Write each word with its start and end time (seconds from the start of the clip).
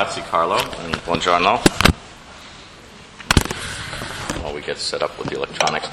Grazie, 0.00 0.22
Carlo, 0.22 0.56
and 0.56 0.94
buongiorno. 1.04 1.60
While 4.42 4.54
we 4.54 4.62
get 4.62 4.78
set 4.78 5.02
up 5.02 5.18
with 5.18 5.28
the 5.28 5.36
electronics. 5.36 5.90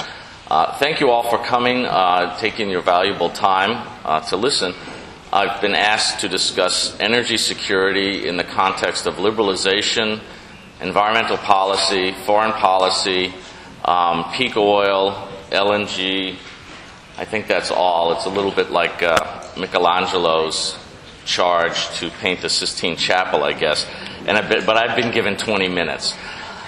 Uh, 0.49 0.77
thank 0.77 1.01
you 1.01 1.09
all 1.09 1.29
for 1.29 1.43
coming, 1.43 1.83
uh, 1.85 2.37
taking 2.37 2.69
your 2.69 2.81
valuable 2.81 3.29
time 3.29 3.85
uh, 4.05 4.21
to 4.21 4.37
listen. 4.37 4.73
I've 5.33 5.59
been 5.59 5.75
asked 5.75 6.21
to 6.21 6.29
discuss 6.29 6.97
energy 7.01 7.35
security 7.35 8.29
in 8.29 8.37
the 8.37 8.45
context 8.45 9.07
of 9.07 9.15
liberalization, 9.15 10.21
environmental 10.79 11.35
policy, 11.35 12.13
foreign 12.25 12.53
policy, 12.53 13.33
um, 13.83 14.23
peak 14.31 14.55
oil, 14.55 15.27
LNG. 15.51 16.37
I 17.17 17.25
think 17.25 17.47
that's 17.47 17.71
all. 17.71 18.13
It's 18.13 18.25
a 18.25 18.29
little 18.29 18.51
bit 18.51 18.71
like 18.71 19.03
uh, 19.03 19.43
Michelangelo's 19.57 20.77
charge 21.27 21.89
to 21.99 22.09
paint 22.09 22.41
the 22.41 22.49
Sistine 22.49 22.95
Chapel, 22.95 23.43
I 23.43 23.53
guess. 23.53 23.85
And 24.25 24.49
been, 24.49 24.65
but 24.65 24.77
I've 24.77 24.95
been 24.95 25.11
given 25.11 25.37
20 25.37 25.69
minutes. 25.69 26.15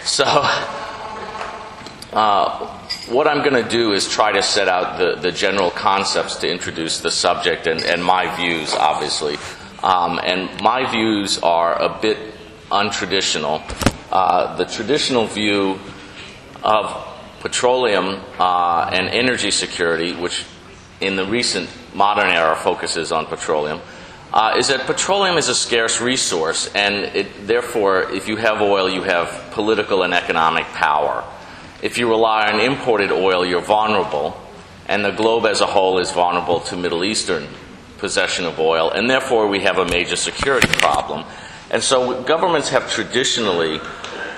So, 0.04 0.26
uh, 2.14 2.68
what 3.08 3.28
I'm 3.28 3.40
going 3.40 3.64
to 3.64 3.70
do 3.70 3.94
is 3.94 4.08
try 4.08 4.32
to 4.32 4.44
set 4.44 4.68
out 4.68 5.00
the, 5.00 5.16
the 5.16 5.32
general 5.32 5.72
concepts 5.72 6.36
to 6.38 6.52
introduce 6.52 7.00
the 7.00 7.10
subject 7.10 7.66
and, 7.66 7.84
and 7.84 8.04
my 8.04 8.36
views, 8.36 8.76
obviously. 8.76 9.38
Um, 9.82 10.20
and 10.24 10.62
my 10.62 10.92
views 10.92 11.40
are 11.40 11.82
a 11.82 11.98
bit 12.00 12.18
untraditional. 12.70 13.64
Uh, 14.12 14.56
the 14.58 14.66
traditional 14.66 15.26
view 15.26 15.80
of 16.64 17.06
petroleum 17.40 18.22
uh, 18.38 18.90
and 18.92 19.08
energy 19.08 19.52
security, 19.52 20.14
which 20.14 20.46
in 21.00 21.16
the 21.16 21.26
recent 21.26 21.70
modern 21.94 22.30
era 22.30 22.56
focuses 22.56 23.12
on 23.12 23.26
petroleum, 23.26 23.80
uh, 24.34 24.56
is 24.58 24.68
that 24.68 24.86
petroleum 24.86 25.38
is 25.38 25.48
a 25.50 25.56
scarce 25.56 26.02
resource, 26.02 26.70
and 26.76 26.96
it, 27.16 27.48
therefore, 27.48 28.12
if 28.12 28.28
you 28.28 28.36
have 28.36 28.62
oil, 28.62 28.90
you 28.90 29.02
have 29.02 29.50
political 29.52 30.04
and 30.04 30.14
economic 30.14 30.66
power. 30.66 31.24
If 31.82 31.98
you 31.98 32.10
rely 32.10 32.52
on 32.52 32.60
imported 32.60 33.12
oil, 33.12 33.46
you're 33.46 33.62
vulnerable, 33.62 34.40
and 34.88 35.04
the 35.04 35.12
globe 35.12 35.46
as 35.46 35.62
a 35.62 35.66
whole 35.66 35.98
is 36.00 36.12
vulnerable 36.12 36.60
to 36.62 36.78
Middle 36.78 37.04
Eastern 37.04 37.48
possession 37.98 38.46
of 38.46 38.60
oil, 38.60 38.92
and 38.92 39.10
therefore 39.10 39.48
we 39.48 39.62
have 39.62 39.78
a 39.80 39.86
major 39.86 40.16
security 40.16 40.68
problem. 40.74 41.26
And 41.72 41.82
so 41.82 42.22
governments 42.24 42.70
have 42.70 42.92
traditionally 42.92 43.80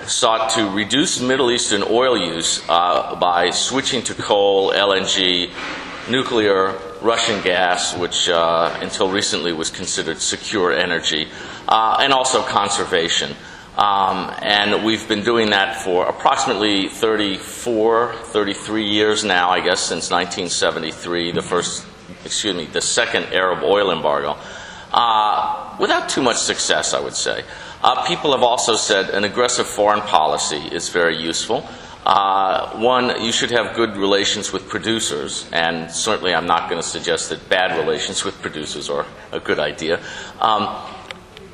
sought 0.06 0.52
to 0.52 0.69
reduce 0.69 1.22
Middle 1.22 1.52
Eastern 1.52 1.84
oil 1.89 2.17
use 2.17 2.64
uh, 2.67 3.16
by 3.16 3.50
switching 3.52 4.02
to 4.03 4.14
coal, 4.14 4.72
LNG, 4.72 5.52
nuclear, 6.09 6.78
Russian 7.02 7.41
gas, 7.44 7.97
which 7.97 8.30
uh, 8.30 8.77
until 8.81 9.09
recently 9.09 9.53
was 9.53 9.69
considered 9.69 10.21
secure 10.21 10.71
energy, 10.71 11.27
uh, 11.67 11.97
and 11.99 12.13
also 12.13 12.44
conservation. 12.44 13.35
Um, 13.77 14.31
and 14.41 14.85
we've 14.85 15.07
been 15.07 15.23
doing 15.23 15.52
that 15.52 15.81
for 15.81 16.05
approximately 16.05 16.89
34, 16.89 18.13
33 18.16 18.85
years 18.88 19.23
now, 19.23 19.49
I 19.49 19.61
guess, 19.61 19.79
since 19.79 20.11
1973, 20.11 21.31
the 21.31 21.41
first, 21.41 21.85
excuse 22.25 22.55
me, 22.55 22.66
the 22.66 22.81
second 22.81 23.25
Arab 23.33 23.63
oil 23.63 23.91
embargo, 23.91 24.38
uh, 24.91 25.75
without 25.79 26.09
too 26.09 26.22
much 26.22 26.38
success, 26.38 26.94
I 26.94 26.99
would 26.99 27.16
say. 27.16 27.44
Uh, 27.81 28.05
people 28.05 28.33
have 28.33 28.44
also 28.44 28.75
said 28.75 29.09
an 29.09 29.23
aggressive 29.23 29.66
foreign 29.66 30.02
policy 30.02 30.57
is 30.57 30.89
very 30.89 31.17
useful. 31.17 31.67
Uh, 32.14 32.78
one, 32.78 33.23
you 33.23 33.31
should 33.31 33.52
have 33.52 33.73
good 33.73 33.95
relations 33.95 34.52
with 34.52 34.67
producers, 34.67 35.50
and 35.54 35.90
certainly 35.90 36.36
I'm 36.36 36.45
not 36.45 36.70
going 36.70 36.81
to 36.81 36.86
suggest 36.86 37.30
that 37.30 37.48
bad 37.48 37.80
relations 37.80 38.26
with 38.26 38.42
producers 38.42 38.90
are 38.90 39.06
a 39.31 39.40
good 39.40 39.59
idea. 39.59 39.98
Um, 40.42 40.68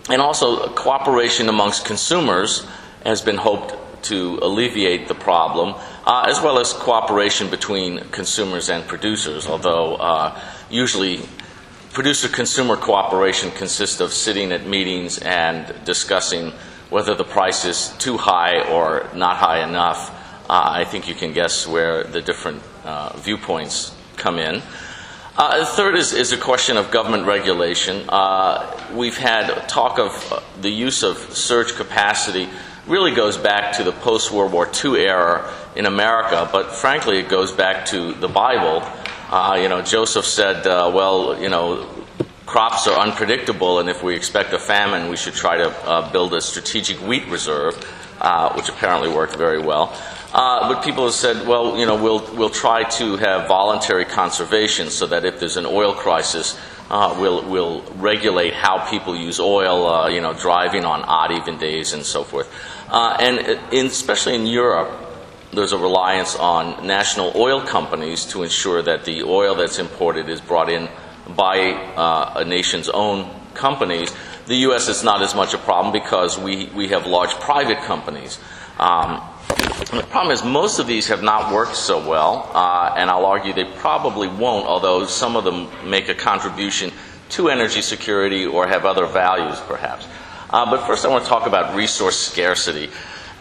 and 0.09 0.19
also, 0.19 0.67
cooperation 0.69 1.47
amongst 1.47 1.85
consumers 1.85 2.65
has 3.05 3.21
been 3.21 3.37
hoped 3.37 3.75
to 4.05 4.39
alleviate 4.41 5.07
the 5.07 5.13
problem, 5.13 5.75
uh, 6.07 6.25
as 6.27 6.41
well 6.41 6.57
as 6.57 6.73
cooperation 6.73 7.51
between 7.51 7.99
consumers 8.09 8.67
and 8.69 8.83
producers, 8.87 9.45
although 9.45 9.93
uh, 9.97 10.41
usually 10.71 11.19
producer 11.93 12.27
consumer 12.27 12.77
cooperation 12.77 13.51
consists 13.51 13.99
of 13.99 14.11
sitting 14.11 14.51
at 14.51 14.65
meetings 14.65 15.19
and 15.19 15.71
discussing 15.85 16.51
whether 16.89 17.13
the 17.13 17.23
price 17.23 17.63
is 17.63 17.89
too 17.99 18.17
high 18.17 18.59
or 18.71 19.07
not 19.13 19.37
high 19.37 19.63
enough 19.63 20.15
uh, 20.49 20.63
I 20.65 20.85
think 20.85 21.09
you 21.09 21.15
can 21.15 21.33
guess 21.33 21.67
where 21.67 22.05
the 22.05 22.21
different 22.21 22.63
uh, 22.85 23.17
viewpoints 23.17 23.93
come 24.15 24.39
in. 24.39 24.61
Uh, 25.35 25.59
the 25.59 25.65
third 25.65 25.95
is, 25.95 26.13
is 26.13 26.31
a 26.31 26.37
question 26.37 26.77
of 26.77 26.89
government 26.89 27.25
regulation. 27.25 28.05
Uh, 28.07 28.65
we've 28.93 29.17
had 29.17 29.67
talk 29.67 29.99
of 29.99 30.31
uh, 30.31 30.39
the 30.61 30.69
use 30.69 31.03
of 31.03 31.17
surge 31.17 31.75
capacity 31.75 32.47
really 32.87 33.13
goes 33.13 33.37
back 33.37 33.73
to 33.73 33.83
the 33.83 33.91
post 33.91 34.31
World 34.31 34.53
War 34.53 34.69
II 34.83 34.97
era 34.97 35.53
in 35.75 35.85
America, 35.85 36.49
but 36.53 36.71
frankly, 36.71 37.17
it 37.17 37.27
goes 37.27 37.51
back 37.51 37.85
to 37.87 38.13
the 38.13 38.29
Bible. 38.29 38.81
Uh, 39.29 39.59
you 39.61 39.67
know, 39.67 39.81
Joseph 39.81 40.25
said, 40.25 40.65
well, 40.65 41.39
you 41.39 41.49
know, 41.49 41.85
crops 42.45 42.87
are 42.87 42.97
unpredictable, 42.97 43.79
and 43.79 43.89
if 43.89 44.01
we 44.01 44.15
expect 44.15 44.53
a 44.53 44.59
famine, 44.59 45.09
we 45.09 45.17
should 45.17 45.33
try 45.33 45.57
to 45.57 46.09
build 46.13 46.33
a 46.33 46.39
strategic 46.39 46.97
wheat 47.01 47.27
reserve, 47.27 47.75
which 48.55 48.69
apparently 48.69 49.09
worked 49.09 49.35
very 49.35 49.59
well. 49.59 49.93
Uh, 50.33 50.73
but 50.73 50.83
people 50.83 51.05
have 51.05 51.13
said, 51.13 51.47
well, 51.47 51.77
you 51.77 51.85
know, 51.85 52.01
we'll, 52.01 52.19
we'll 52.35 52.49
try 52.49 52.83
to 52.83 53.15
have 53.17 53.47
voluntary 53.47 54.05
conservation 54.05 54.89
so 54.89 55.07
that 55.07 55.23
if 55.23 55.39
there's 55.39 55.57
an 55.57 55.65
oil 55.65 55.93
crisis, 55.93 56.59
uh, 56.89 57.15
we'll, 57.19 57.47
we'll 57.49 57.81
regulate 57.95 58.53
how 58.53 58.89
people 58.89 59.15
use 59.15 59.39
oil, 59.39 59.87
uh, 59.87 60.09
you 60.09 60.21
know, 60.21 60.33
driving 60.33 60.85
on 60.85 61.01
odd 61.03 61.31
even 61.31 61.57
days 61.57 61.93
and 61.93 62.05
so 62.05 62.23
forth. 62.23 62.51
Uh, 62.89 63.15
and 63.19 63.73
in, 63.73 63.85
especially 63.87 64.35
in 64.35 64.45
Europe, 64.45 64.89
there's 65.51 65.71
a 65.71 65.77
reliance 65.77 66.35
on 66.35 66.85
national 66.85 67.31
oil 67.35 67.61
companies 67.61 68.25
to 68.25 68.43
ensure 68.43 68.81
that 68.81 69.05
the 69.05 69.23
oil 69.23 69.55
that's 69.55 69.79
imported 69.79 70.29
is 70.29 70.41
brought 70.41 70.69
in 70.69 70.89
by 71.35 71.71
uh, 71.71 72.33
a 72.37 72.45
nation's 72.45 72.89
own 72.89 73.29
companies. 73.53 74.13
The 74.47 74.55
U.S. 74.67 74.87
is 74.87 75.03
not 75.03 75.21
as 75.21 75.35
much 75.35 75.53
a 75.53 75.57
problem 75.57 75.91
because 75.91 76.37
we, 76.37 76.67
we 76.67 76.89
have 76.89 77.07
large 77.07 77.31
private 77.31 77.79
companies. 77.79 78.39
Um, 78.79 79.21
the 79.67 80.05
problem 80.09 80.31
is, 80.31 80.43
most 80.43 80.79
of 80.79 80.87
these 80.87 81.07
have 81.07 81.23
not 81.23 81.53
worked 81.53 81.75
so 81.75 81.97
well, 82.07 82.49
uh, 82.53 82.93
and 82.97 83.09
I'll 83.09 83.25
argue 83.25 83.53
they 83.53 83.65
probably 83.65 84.27
won't, 84.27 84.65
although 84.65 85.05
some 85.05 85.35
of 85.35 85.43
them 85.43 85.67
make 85.89 86.09
a 86.09 86.13
contribution 86.13 86.91
to 87.29 87.49
energy 87.49 87.81
security 87.81 88.45
or 88.45 88.67
have 88.67 88.85
other 88.85 89.05
values, 89.05 89.59
perhaps. 89.67 90.07
Uh, 90.49 90.69
but 90.69 90.85
first, 90.87 91.05
I 91.05 91.09
want 91.09 91.23
to 91.23 91.29
talk 91.29 91.47
about 91.47 91.75
resource 91.75 92.17
scarcity. 92.17 92.89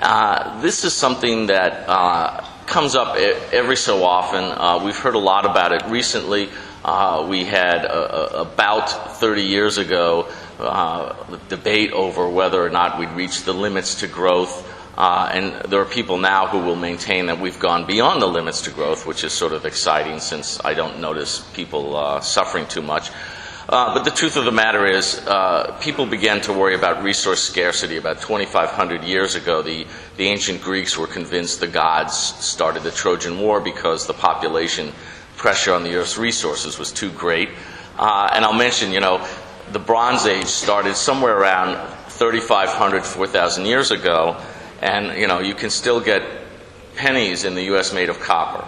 Uh, 0.01 0.61
this 0.61 0.85
is 0.85 0.93
something 0.93 1.47
that 1.47 1.89
uh, 1.89 2.45
comes 2.67 2.95
up 2.95 3.17
every 3.17 3.77
so 3.77 4.05
often. 4.05 4.45
Uh, 4.45 4.83
we've 4.85 4.99
heard 4.99 5.15
a 5.15 5.19
lot 5.19 5.47
about 5.47 5.73
it 5.73 5.85
recently. 5.89 6.49
Uh, 6.85 7.27
we 7.29 7.45
had 7.45 7.85
a, 7.85 8.39
a, 8.39 8.43
about 8.43 9.17
30 9.19 9.43
years 9.43 9.79
ago 9.79 10.29
uh, 10.59 11.15
debate 11.49 11.93
over 11.93 12.29
whether 12.29 12.63
or 12.63 12.71
not 12.71 12.99
we'd 12.99 13.11
reach 13.11 13.43
the 13.43 13.53
limits 13.53 13.97
to 13.97 14.07
growth. 14.07 14.73
Uh, 14.97 15.31
and 15.33 15.71
there 15.71 15.81
are 15.81 15.85
people 15.85 16.17
now 16.17 16.47
who 16.47 16.59
will 16.59 16.77
maintain 16.77 17.27
that 17.27 17.39
we've 17.39 17.59
gone 17.59 17.85
beyond 17.87 18.23
the 18.23 18.27
limits 18.27 18.63
to 18.63 18.71
growth, 18.71 19.07
which 19.07 19.25
is 19.25 19.33
sort 19.33 19.53
of 19.53 19.67
exciting 19.67 20.21
since 20.21 20.59
I 20.65 20.73
don't 20.73 21.01
notice 21.01 21.41
people 21.53 21.97
uh, 21.97 22.21
suffering 22.21 22.67
too 22.67 22.81
much. 22.81 23.11
Uh, 23.69 23.93
but 23.93 24.05
the 24.05 24.11
truth 24.11 24.37
of 24.37 24.45
the 24.45 24.53
matter 24.53 24.87
is, 24.87 25.19
uh, 25.27 25.77
people 25.83 26.07
began 26.07 26.41
to 26.41 26.53
worry 26.53 26.75
about 26.75 27.03
resource 27.03 27.43
scarcity 27.43 27.97
about 27.97 28.21
2,500 28.21 29.03
years 29.03 29.35
ago. 29.35 29.61
The, 29.61 29.87
the 30.17 30.29
ancient 30.29 30.63
Greeks 30.63 30.97
were 30.97 31.09
convinced 31.09 31.61
the 31.61 31.67
gods 31.67 32.17
started 32.17 32.85
the 32.85 32.93
Trojan 32.93 33.41
War 33.41 33.61
because 33.61 34.07
the 34.07 34.15
population 34.15 34.93
pressure 35.37 35.75
on 35.75 35.83
the 35.83 35.95
Earth's 35.97 36.17
resources 36.17 36.79
was 36.79 36.93
too 36.93 37.11
great. 37.11 37.51
Uh, 37.99 38.31
and 38.33 38.45
I'll 38.45 38.53
mention, 38.53 38.93
you 38.93 39.01
know, 39.01 39.27
the 39.73 39.81
Bronze 39.81 40.27
Age 40.27 40.47
started 40.47 40.95
somewhere 40.95 41.37
around 41.37 41.77
3,500, 42.09 43.05
4,000 43.05 43.67
years 43.67 43.91
ago 43.91 44.41
and 44.81 45.19
you 45.19 45.27
know 45.27 45.41
you 45.41 45.55
can 45.55 45.71
still 45.71 46.01
get 46.01 46.23
pennies 46.97 47.45
in 47.45 47.55
the 47.55 47.65
U.S. 47.65 47.93
made 47.93 48.09
of 48.09 48.21
copper. 48.21 48.67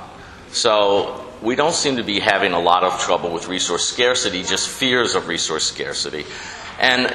So 0.51 1.25
we 1.43 1.55
don't 1.55 1.75
seem 1.75 1.97
to 1.97 2.03
be 2.03 2.21
having 2.21 2.53
a 2.53 2.61
lot 2.61 2.85
of 2.85 3.01
trouble 3.01 3.33
with 3.33 3.49
resource 3.49 3.87
scarcity, 3.87 4.43
just 4.43 4.69
fears 4.69 5.15
of 5.15 5.29
resource 5.29 5.65
scarcity, 5.65 6.25
and 6.81 7.15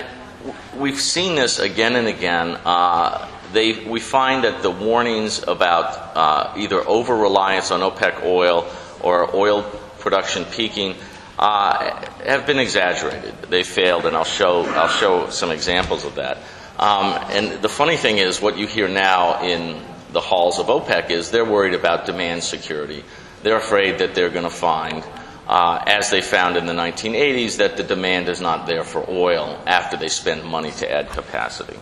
we've 0.77 0.99
seen 0.99 1.35
this 1.35 1.59
again 1.59 1.95
and 1.95 2.07
again. 2.07 2.57
Uh, 2.65 3.29
they, 3.53 3.85
we 3.85 3.99
find 3.99 4.45
that 4.45 4.63
the 4.63 4.71
warnings 4.71 5.43
about 5.43 6.17
uh, 6.17 6.53
either 6.57 6.85
over 6.87 7.15
reliance 7.15 7.69
on 7.69 7.81
OPEC 7.81 8.23
oil 8.23 8.67
or 9.01 9.33
oil 9.35 9.61
production 9.99 10.43
peaking 10.45 10.95
uh, 11.37 12.05
have 12.25 12.45
been 12.47 12.59
exaggerated. 12.59 13.33
They 13.43 13.63
failed, 13.63 14.05
and 14.05 14.15
I'll 14.15 14.23
show, 14.23 14.63
I'll 14.63 14.87
show 14.87 15.29
some 15.29 15.51
examples 15.51 16.03
of 16.03 16.15
that. 16.15 16.39
Um, 16.77 17.13
and 17.29 17.61
the 17.61 17.69
funny 17.69 17.97
thing 17.97 18.17
is, 18.17 18.41
what 18.41 18.57
you 18.57 18.67
hear 18.67 18.87
now 18.87 19.43
in 19.43 19.81
the 20.11 20.21
halls 20.21 20.59
of 20.59 20.67
OPEC 20.67 21.11
is 21.11 21.31
they're 21.31 21.45
worried 21.45 21.73
about 21.73 22.05
demand 22.05 22.43
security. 22.43 23.03
They're 23.43 23.57
afraid 23.57 23.99
that 23.99 24.15
they're 24.15 24.29
going 24.29 24.45
to 24.45 24.49
find, 24.49 25.03
uh, 25.47 25.83
as 25.85 26.09
they 26.09 26.21
found 26.21 26.57
in 26.57 26.65
the 26.65 26.73
1980s, 26.73 27.57
that 27.57 27.77
the 27.77 27.83
demand 27.83 28.29
is 28.29 28.41
not 28.41 28.65
there 28.65 28.83
for 28.83 29.05
oil 29.09 29.61
after 29.67 29.97
they 29.97 30.07
spend 30.07 30.43
money 30.45 30.71
to 30.71 30.91
add 30.91 31.09
capacity. 31.09 31.77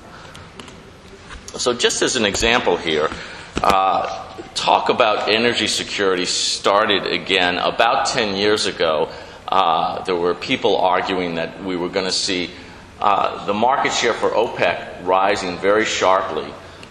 So, 1.57 1.73
just 1.73 2.01
as 2.01 2.15
an 2.15 2.25
example 2.25 2.77
here, 2.77 3.09
uh, 3.61 4.33
talk 4.55 4.89
about 4.89 5.29
energy 5.29 5.67
security 5.67 6.25
started 6.25 7.05
again 7.05 7.57
about 7.57 8.07
10 8.07 8.35
years 8.35 8.65
ago. 8.65 9.11
Uh, 9.47 10.01
there 10.03 10.15
were 10.15 10.33
people 10.33 10.77
arguing 10.77 11.35
that 11.35 11.63
we 11.63 11.75
were 11.75 11.89
going 11.89 12.05
to 12.05 12.11
see 12.11 12.49
uh, 13.01 13.45
the 13.45 13.53
market 13.53 13.91
share 13.91 14.13
for 14.13 14.29
OPEC 14.29 15.05
rising 15.05 15.57
very 15.57 15.85
sharply 15.85 16.45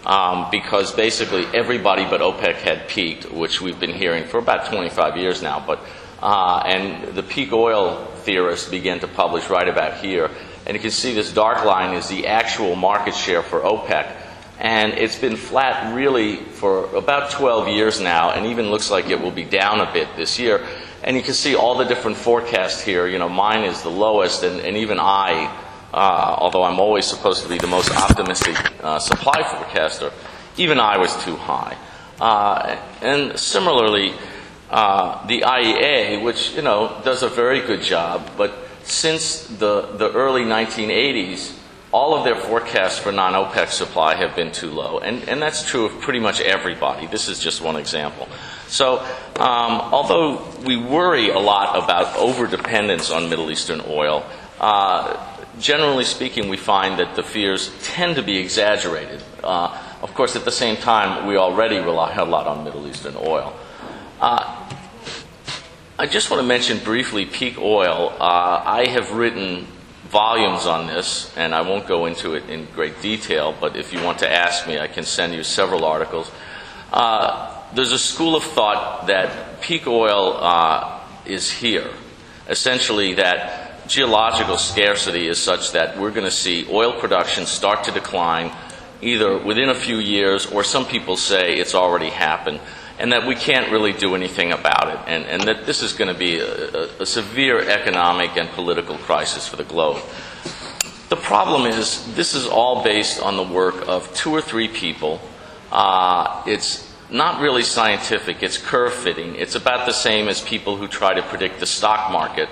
um, 0.05 0.47
because 0.51 0.91
basically 0.93 1.45
everybody 1.53 2.05
but 2.05 2.21
OPEC 2.21 2.55
had 2.55 2.87
peaked, 2.87 3.31
which 3.31 3.61
we've 3.61 3.79
been 3.79 3.93
hearing 3.93 4.25
for 4.25 4.37
about 4.37 4.67
25 4.67 5.17
years 5.17 5.41
now. 5.41 5.63
But 5.65 5.79
uh, 6.21 6.61
and 6.65 7.15
the 7.15 7.23
peak 7.23 7.51
oil 7.51 8.05
theorists 8.17 8.69
began 8.69 8.99
to 8.99 9.07
publish 9.07 9.49
right 9.49 9.67
about 9.67 10.03
here, 10.03 10.29
and 10.67 10.75
you 10.75 10.81
can 10.81 10.91
see 10.91 11.13
this 11.13 11.33
dark 11.33 11.65
line 11.65 11.95
is 11.95 12.07
the 12.09 12.27
actual 12.27 12.75
market 12.75 13.15
share 13.15 13.41
for 13.41 13.61
OPEC. 13.61 14.17
And 14.59 14.93
it's 14.93 15.17
been 15.17 15.37
flat 15.37 15.95
really 15.95 16.35
for 16.35 16.85
about 16.95 17.31
12 17.31 17.69
years 17.69 17.99
now, 17.99 18.29
and 18.29 18.45
even 18.45 18.69
looks 18.69 18.91
like 18.91 19.09
it 19.09 19.19
will 19.19 19.31
be 19.31 19.43
down 19.43 19.79
a 19.79 19.91
bit 19.91 20.07
this 20.15 20.37
year. 20.37 20.63
And 21.03 21.17
you 21.17 21.23
can 21.23 21.33
see 21.33 21.55
all 21.55 21.79
the 21.79 21.85
different 21.85 22.17
forecasts 22.17 22.79
here. 22.79 23.07
You 23.07 23.17
know, 23.17 23.29
mine 23.29 23.63
is 23.63 23.81
the 23.81 23.89
lowest, 23.89 24.43
and, 24.43 24.59
and 24.59 24.77
even 24.77 24.99
I, 24.99 25.51
uh, 25.93 26.35
although 26.37 26.63
I'm 26.63 26.79
always 26.79 27.05
supposed 27.05 27.43
to 27.43 27.49
be 27.49 27.57
the 27.57 27.67
most 27.67 27.91
optimistic 27.91 28.55
uh, 28.83 28.99
supply 28.99 29.43
forecaster, 29.43 30.11
even 30.57 30.79
I 30.79 30.97
was 30.97 31.15
too 31.23 31.35
high. 31.35 31.77
Uh, 32.19 32.77
and 33.01 33.37
similarly, 33.39 34.13
uh, 34.69 35.25
the 35.27 35.41
IEA, 35.41 36.23
which 36.23 36.53
you 36.53 36.61
know 36.61 37.01
does 37.03 37.23
a 37.23 37.29
very 37.29 37.61
good 37.61 37.81
job, 37.81 38.29
but 38.37 38.53
since 38.83 39.43
the, 39.47 39.81
the 39.97 40.11
early 40.11 40.43
1980s, 40.43 41.57
all 41.91 42.15
of 42.15 42.23
their 42.23 42.35
forecasts 42.35 42.97
for 42.97 43.11
non 43.11 43.33
OPEC 43.33 43.69
supply 43.69 44.15
have 44.15 44.35
been 44.35 44.51
too 44.51 44.71
low. 44.71 44.99
And, 44.99 45.27
and 45.27 45.41
that's 45.41 45.65
true 45.65 45.85
of 45.85 45.99
pretty 46.01 46.19
much 46.19 46.39
everybody. 46.39 47.07
This 47.07 47.27
is 47.27 47.39
just 47.39 47.61
one 47.61 47.75
example. 47.75 48.27
So, 48.67 48.99
um, 49.35 49.81
although 49.91 50.41
we 50.65 50.77
worry 50.77 51.29
a 51.29 51.39
lot 51.39 51.83
about 51.83 52.15
overdependence 52.15 53.13
on 53.13 53.29
Middle 53.29 53.51
Eastern 53.51 53.81
oil, 53.87 54.25
uh, 54.59 55.30
generally 55.59 56.03
speaking, 56.03 56.49
we 56.49 56.57
find 56.57 56.99
that 56.99 57.15
the 57.15 57.23
fears 57.23 57.71
tend 57.83 58.15
to 58.15 58.23
be 58.23 58.37
exaggerated. 58.37 59.21
Uh, 59.43 59.77
of 60.01 60.13
course, 60.13 60.35
at 60.35 60.45
the 60.45 60.51
same 60.51 60.77
time, 60.77 61.27
we 61.27 61.37
already 61.37 61.77
rely 61.77 62.13
a 62.15 62.25
lot 62.25 62.47
on 62.47 62.63
Middle 62.63 62.87
Eastern 62.87 63.15
oil. 63.17 63.53
Uh, 64.19 64.57
I 65.99 66.07
just 66.07 66.31
want 66.31 66.41
to 66.41 66.47
mention 66.47 66.79
briefly 66.79 67.25
peak 67.25 67.59
oil. 67.59 68.13
Uh, 68.19 68.61
I 68.65 68.87
have 68.89 69.11
written 69.11 69.67
volumes 70.09 70.65
on 70.65 70.87
this, 70.87 71.31
and 71.37 71.53
I 71.53 71.61
won't 71.61 71.87
go 71.87 72.05
into 72.05 72.33
it 72.33 72.49
in 72.49 72.65
great 72.73 73.01
detail, 73.01 73.55
but 73.59 73.75
if 73.75 73.93
you 73.93 74.01
want 74.01 74.19
to 74.19 74.29
ask 74.29 74.67
me, 74.67 74.79
I 74.79 74.87
can 74.87 75.03
send 75.05 75.33
you 75.33 75.43
several 75.43 75.85
articles. 75.85 76.31
Uh, 76.91 77.55
there's 77.73 77.91
a 77.91 77.99
school 77.99 78.35
of 78.35 78.43
thought 78.43 79.07
that 79.07 79.61
peak 79.61 79.87
oil 79.87 80.37
uh, 80.37 80.99
is 81.25 81.51
here. 81.51 81.89
Essentially, 82.49 83.13
that 83.13 83.60
geological 83.87 84.57
scarcity 84.57 85.27
is 85.27 85.41
such 85.41 85.71
that 85.71 85.97
we're 85.97 86.11
going 86.11 86.25
to 86.25 86.31
see 86.31 86.67
oil 86.69 86.93
production 86.99 87.45
start 87.45 87.83
to 87.85 87.91
decline 87.91 88.51
either 89.01 89.37
within 89.37 89.69
a 89.69 89.75
few 89.75 89.97
years, 89.97 90.45
or 90.45 90.63
some 90.63 90.85
people 90.85 91.17
say 91.17 91.55
it's 91.55 91.75
already 91.75 92.09
happened 92.09 92.59
and 93.01 93.13
that 93.13 93.25
we 93.25 93.33
can't 93.33 93.71
really 93.71 93.93
do 93.93 94.13
anything 94.13 94.51
about 94.51 94.87
it, 94.87 94.99
and, 95.07 95.25
and 95.25 95.41
that 95.47 95.65
this 95.65 95.81
is 95.81 95.93
going 95.93 96.07
to 96.07 96.17
be 96.17 96.37
a, 96.37 97.01
a, 97.01 97.05
severe 97.05 97.59
economic 97.67 98.37
and 98.37 98.47
political 98.49 98.95
crisis 98.99 99.47
for 99.47 99.55
the 99.55 99.63
globe. 99.63 99.99
The 101.09 101.15
problem 101.15 101.65
is, 101.65 102.13
this 102.13 102.35
is 102.35 102.45
all 102.45 102.83
based 102.83 103.19
on 103.19 103.37
the 103.37 103.43
work 103.43 103.87
of 103.87 104.13
two 104.13 104.29
or 104.29 104.39
three 104.39 104.67
people. 104.67 105.19
Uh, 105.71 106.43
it's 106.45 106.93
not 107.09 107.41
really 107.41 107.63
scientific, 107.63 108.43
it's 108.43 108.59
curve 108.59 108.93
fitting. 108.93 109.33
It's 109.33 109.55
about 109.55 109.87
the 109.87 109.93
same 109.93 110.27
as 110.27 110.39
people 110.39 110.77
who 110.77 110.87
try 110.87 111.15
to 111.15 111.23
predict 111.23 111.59
the 111.59 111.65
stock 111.65 112.11
market 112.11 112.49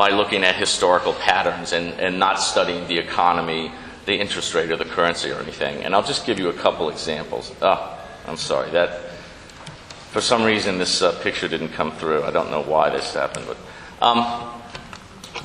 by 0.00 0.08
looking 0.08 0.44
at 0.44 0.56
historical 0.56 1.12
patterns 1.12 1.74
and, 1.74 1.92
and 2.00 2.18
not 2.18 2.40
studying 2.40 2.88
the 2.88 2.96
economy, 2.96 3.70
the 4.06 4.14
interest 4.14 4.54
rate, 4.54 4.70
or 4.70 4.76
the 4.78 4.84
currency 4.86 5.30
or 5.30 5.38
anything. 5.42 5.84
And 5.84 5.94
I'll 5.94 6.02
just 6.02 6.24
give 6.24 6.38
you 6.38 6.48
a 6.48 6.54
couple 6.54 6.88
examples. 6.88 7.54
Oh, 7.60 7.98
I'm 8.26 8.38
sorry, 8.38 8.70
that 8.70 9.10
for 10.10 10.22
some 10.22 10.42
reason, 10.42 10.78
this 10.78 11.02
uh, 11.02 11.12
picture 11.20 11.48
didn't 11.48 11.74
come 11.74 11.92
through. 11.92 12.22
I 12.22 12.30
don't 12.30 12.50
know 12.50 12.62
why 12.62 12.88
this 12.88 13.12
happened, 13.12 13.44
but 13.46 13.58
um, 14.00 14.24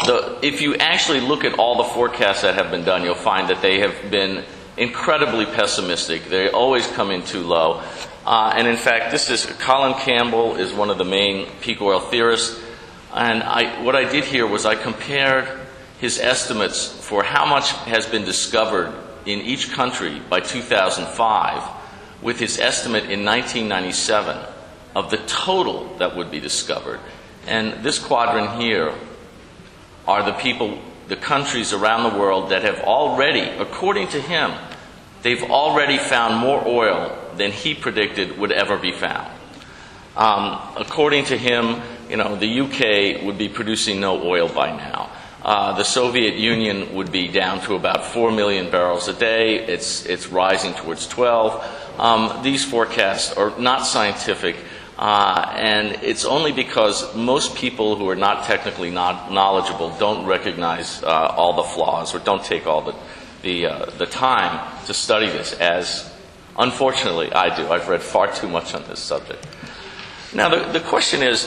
the, 0.05 0.39
if 0.41 0.61
you 0.61 0.75
actually 0.75 1.19
look 1.19 1.43
at 1.43 1.59
all 1.59 1.75
the 1.75 1.89
forecasts 1.93 2.43
that 2.43 2.55
have 2.55 2.71
been 2.71 2.85
done, 2.85 3.03
you'll 3.03 3.15
find 3.15 3.49
that 3.49 3.61
they 3.61 3.81
have 3.81 4.09
been 4.09 4.45
incredibly 4.77 5.45
pessimistic. 5.47 6.29
They 6.29 6.49
always 6.49 6.87
come 6.87 7.11
in 7.11 7.23
too 7.23 7.41
low. 7.41 7.83
Uh, 8.25 8.53
and 8.55 8.69
in 8.69 8.77
fact, 8.77 9.11
this 9.11 9.29
is 9.29 9.45
Colin 9.59 9.95
Campbell 9.95 10.55
is 10.55 10.71
one 10.71 10.89
of 10.89 10.97
the 10.97 11.03
main 11.03 11.45
peak 11.59 11.81
oil 11.81 11.99
theorists. 11.99 12.61
And 13.15 13.43
I, 13.43 13.81
what 13.81 13.95
I 13.95 14.11
did 14.11 14.25
here 14.25 14.45
was 14.45 14.65
I 14.65 14.75
compared 14.75 15.47
his 15.99 16.19
estimates 16.19 16.87
for 16.87 17.23
how 17.23 17.45
much 17.45 17.71
has 17.85 18.05
been 18.05 18.25
discovered 18.25 18.93
in 19.25 19.39
each 19.39 19.71
country 19.71 20.21
by 20.29 20.41
2005 20.41 21.63
with 22.21 22.39
his 22.39 22.59
estimate 22.59 23.05
in 23.05 23.23
1997 23.23 24.37
of 24.95 25.11
the 25.11 25.17
total 25.27 25.95
that 25.97 26.17
would 26.17 26.29
be 26.29 26.41
discovered. 26.41 26.99
And 27.47 27.83
this 27.85 27.99
quadrant 27.99 28.61
here 28.61 28.93
are 30.05 30.23
the 30.23 30.33
people, 30.33 30.77
the 31.07 31.15
countries 31.15 31.71
around 31.71 32.11
the 32.11 32.19
world 32.19 32.49
that 32.49 32.63
have 32.63 32.81
already, 32.81 33.41
according 33.41 34.09
to 34.09 34.21
him, 34.21 34.51
they've 35.21 35.43
already 35.43 35.97
found 35.97 36.35
more 36.35 36.61
oil 36.67 37.17
than 37.37 37.53
he 37.53 37.73
predicted 37.73 38.37
would 38.37 38.51
ever 38.51 38.77
be 38.77 38.91
found. 38.91 39.31
Um, 40.17 40.59
according 40.77 41.25
to 41.25 41.37
him, 41.37 41.81
you 42.09 42.17
know, 42.17 42.35
the 42.35 42.61
UK 42.61 43.23
would 43.25 43.37
be 43.37 43.49
producing 43.49 43.99
no 43.99 44.23
oil 44.23 44.47
by 44.47 44.75
now. 44.75 45.11
Uh, 45.41 45.77
the 45.77 45.83
Soviet 45.83 46.35
Union 46.35 46.95
would 46.95 47.11
be 47.11 47.27
down 47.27 47.61
to 47.61 47.75
about 47.75 48.03
4 48.05 48.31
million 48.31 48.71
barrels 48.71 49.07
a 49.07 49.13
day. 49.13 49.59
It's, 49.65 50.05
it's 50.05 50.27
rising 50.27 50.73
towards 50.73 51.07
12. 51.07 51.99
Um, 51.99 52.43
these 52.43 52.65
forecasts 52.65 53.31
are 53.33 53.57
not 53.59 53.85
scientific. 53.85 54.55
Uh, 54.97 55.53
and 55.57 56.03
it's 56.03 56.25
only 56.25 56.51
because 56.51 57.13
most 57.15 57.55
people 57.55 57.95
who 57.95 58.09
are 58.09 58.15
not 58.15 58.45
technically 58.45 58.89
not 58.89 59.31
knowledgeable 59.31 59.95
don't 59.99 60.25
recognize 60.25 61.03
uh, 61.03 61.33
all 61.35 61.53
the 61.53 61.63
flaws 61.63 62.15
or 62.15 62.19
don't 62.19 62.43
take 62.43 62.65
all 62.65 62.81
the, 62.81 62.95
the, 63.41 63.67
uh, 63.67 63.85
the 63.97 64.05
time 64.05 64.85
to 64.85 64.93
study 64.93 65.27
this, 65.27 65.53
as 65.53 66.11
unfortunately 66.57 67.31
I 67.33 67.55
do. 67.55 67.67
I've 67.67 67.89
read 67.89 68.01
far 68.01 68.33
too 68.33 68.47
much 68.47 68.73
on 68.73 68.83
this 68.87 68.99
subject. 68.99 69.45
Now, 70.33 70.49
the, 70.49 70.71
the 70.71 70.79
question 70.79 71.21
is 71.21 71.45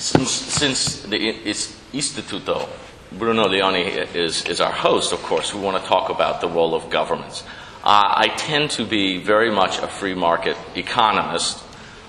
since, 0.00 0.30
since 0.30 1.02
the 1.02 1.28
it's 1.28 1.76
Istituto, 1.92 2.68
Bruno 3.12 3.48
Leoni 3.48 3.82
is, 3.82 4.44
is 4.46 4.60
our 4.60 4.72
host, 4.72 5.12
of 5.12 5.22
course, 5.22 5.52
we 5.54 5.60
want 5.60 5.82
to 5.82 5.88
talk 5.88 6.10
about 6.10 6.40
the 6.40 6.48
role 6.48 6.74
of 6.74 6.88
governments. 6.90 7.42
Uh, 7.82 8.14
I 8.16 8.28
tend 8.36 8.70
to 8.72 8.84
be 8.84 9.18
very 9.18 9.50
much 9.50 9.78
a 9.78 9.88
free 9.88 10.14
market 10.14 10.56
economist 10.74 11.62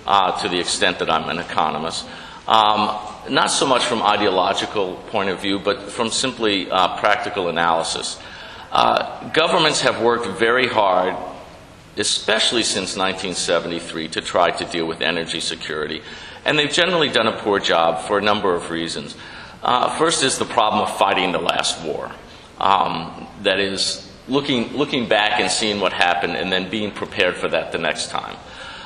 uh, 0.05 0.39
to 0.41 0.50
the 0.50 0.60
extent 0.60 1.00
that 1.00 1.10
I'm 1.10 1.29
an 1.29 1.39
economist. 1.39 2.05
Um, 2.48 2.98
not 3.29 3.48
so 3.48 3.65
much 3.65 3.86
from 3.86 4.01
ideological 4.01 4.95
point 5.07 5.29
of 5.29 5.41
view, 5.41 5.60
but 5.60 5.91
from 5.91 6.10
simply 6.10 6.69
uh, 6.69 6.98
practical 7.00 7.50
analysis. 7.50 8.19
Uh, 8.71 9.29
governments 9.29 9.81
have 9.81 10.01
worked 10.01 10.27
very 10.39 10.67
hard, 10.67 11.15
especially 11.98 12.63
since 12.63 12.95
1973, 12.95 14.07
to 14.10 14.21
try 14.21 14.51
to 14.51 14.65
deal 14.65 14.86
with 14.86 15.01
energy 15.01 15.39
security, 15.39 16.01
and 16.45 16.57
they've 16.57 16.71
generally 16.71 17.10
done 17.10 17.27
a 17.27 17.38
poor 17.39 17.60
job 17.60 18.07
for 18.07 18.17
a 18.17 18.21
number 18.21 18.53
of 18.53 18.69
reasons. 18.69 19.15
Uh, 19.63 19.95
first 19.98 20.24
is 20.24 20.39
the 20.39 20.45
problem 20.45 20.83
of 20.83 20.98
fighting 20.98 21.31
the 21.31 21.39
last 21.39 21.83
war. 21.83 22.12
Um, 22.60 23.27
that 23.43 23.60
is, 23.60 24.07
looking, 24.27 24.74
looking 24.74 25.07
back 25.07 25.39
and 25.39 25.51
seeing 25.51 25.79
what 25.79 25.93
happened 25.93 26.33
and 26.33 26.51
then 26.51 26.69
being 26.69 26.91
prepared 26.91 27.36
for 27.36 27.48
that 27.50 27.71
the 27.71 27.77
next 27.77 28.10
time. 28.10 28.36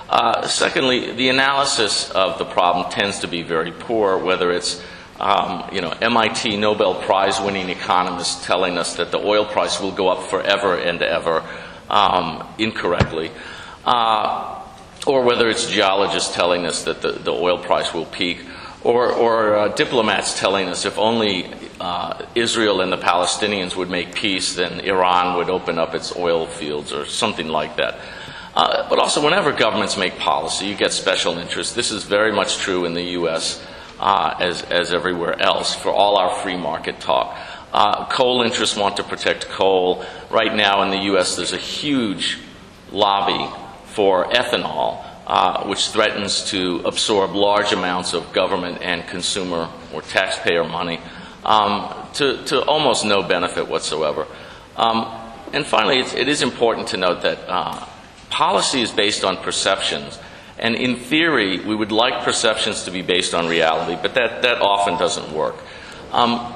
Uh, 0.09 0.47
secondly, 0.47 1.11
the 1.13 1.29
analysis 1.29 2.11
of 2.11 2.37
the 2.37 2.45
problem 2.45 2.91
tends 2.91 3.19
to 3.19 3.27
be 3.27 3.41
very 3.41 3.71
poor, 3.71 4.17
whether 4.17 4.51
it's 4.51 4.81
um, 5.19 5.69
you 5.71 5.81
know, 5.81 5.91
MIT 5.91 6.57
Nobel 6.57 6.95
Prize 6.95 7.39
winning 7.39 7.69
economists 7.69 8.45
telling 8.45 8.77
us 8.77 8.97
that 8.97 9.11
the 9.11 9.17
oil 9.17 9.45
price 9.45 9.79
will 9.79 9.91
go 9.91 10.09
up 10.09 10.29
forever 10.29 10.77
and 10.77 11.01
ever 11.01 11.43
um, 11.89 12.45
incorrectly, 12.57 13.31
uh, 13.85 14.54
or 15.05 15.23
whether 15.23 15.47
it's 15.49 15.69
geologists 15.69 16.33
telling 16.33 16.65
us 16.65 16.83
that 16.83 17.01
the, 17.01 17.11
the 17.11 17.31
oil 17.31 17.57
price 17.57 17.93
will 17.93 18.05
peak, 18.05 18.39
or, 18.83 19.11
or 19.11 19.55
uh, 19.55 19.67
diplomats 19.69 20.39
telling 20.39 20.67
us 20.67 20.85
if 20.85 20.97
only 20.97 21.51
uh, 21.79 22.25
Israel 22.35 22.81
and 22.81 22.91
the 22.91 22.97
Palestinians 22.97 23.75
would 23.75 23.89
make 23.89 24.13
peace, 24.13 24.55
then 24.55 24.79
Iran 24.81 25.37
would 25.37 25.49
open 25.49 25.77
up 25.77 25.95
its 25.95 26.15
oil 26.15 26.45
fields, 26.45 26.93
or 26.93 27.05
something 27.05 27.47
like 27.47 27.77
that. 27.77 27.99
Uh, 28.55 28.87
but 28.89 28.99
also, 28.99 29.23
whenever 29.23 29.51
governments 29.51 29.97
make 29.97 30.17
policy, 30.17 30.67
you 30.67 30.75
get 30.75 30.93
special 30.93 31.37
interests. 31.37 31.73
This 31.75 31.91
is 31.91 32.03
very 32.03 32.31
much 32.31 32.57
true 32.57 32.85
in 32.85 32.93
the 32.93 33.03
U.S. 33.19 33.61
Uh, 33.99 34.35
as, 34.39 34.61
as 34.63 34.93
everywhere 34.93 35.39
else 35.41 35.75
for 35.75 35.89
all 35.89 36.17
our 36.17 36.41
free 36.41 36.55
market 36.55 36.99
talk. 36.99 37.37
Uh, 37.73 38.05
coal 38.05 38.41
interests 38.41 38.77
want 38.77 38.97
to 38.97 39.03
protect 39.03 39.49
coal. 39.49 40.05
Right 40.29 40.55
now 40.55 40.83
in 40.83 40.91
the 40.91 41.03
U.S., 41.05 41.35
there's 41.35 41.51
a 41.51 41.57
huge 41.57 42.39
lobby 42.91 43.53
for 43.95 44.25
ethanol, 44.25 45.03
uh, 45.25 45.65
which 45.65 45.87
threatens 45.87 46.43
to 46.51 46.81
absorb 46.85 47.33
large 47.33 47.71
amounts 47.71 48.13
of 48.13 48.31
government 48.33 48.81
and 48.81 49.07
consumer 49.07 49.69
or 49.93 50.01
taxpayer 50.01 50.65
money 50.65 50.99
um, 51.45 51.93
to, 52.13 52.43
to, 52.45 52.61
almost 52.65 53.05
no 53.05 53.23
benefit 53.23 53.67
whatsoever. 53.67 54.27
Um, 54.75 55.05
and 55.53 55.65
finally, 55.65 55.99
it 55.99 56.27
is 56.27 56.41
important 56.41 56.89
to 56.89 56.97
note 56.97 57.21
that 57.21 57.39
uh, 57.47 57.85
policy 58.29 58.81
is 58.81 58.91
based 58.91 59.23
on 59.23 59.37
perceptions. 59.37 60.19
And 60.57 60.75
in 60.75 60.97
theory, 60.97 61.59
we 61.59 61.75
would 61.75 61.91
like 61.91 62.23
perceptions 62.23 62.83
to 62.83 62.91
be 62.91 63.01
based 63.01 63.33
on 63.33 63.47
reality, 63.47 63.97
but 64.01 64.15
that, 64.15 64.41
that 64.41 64.61
often 64.61 64.97
doesn't 64.97 65.31
work. 65.31 65.55
Um, 66.11 66.53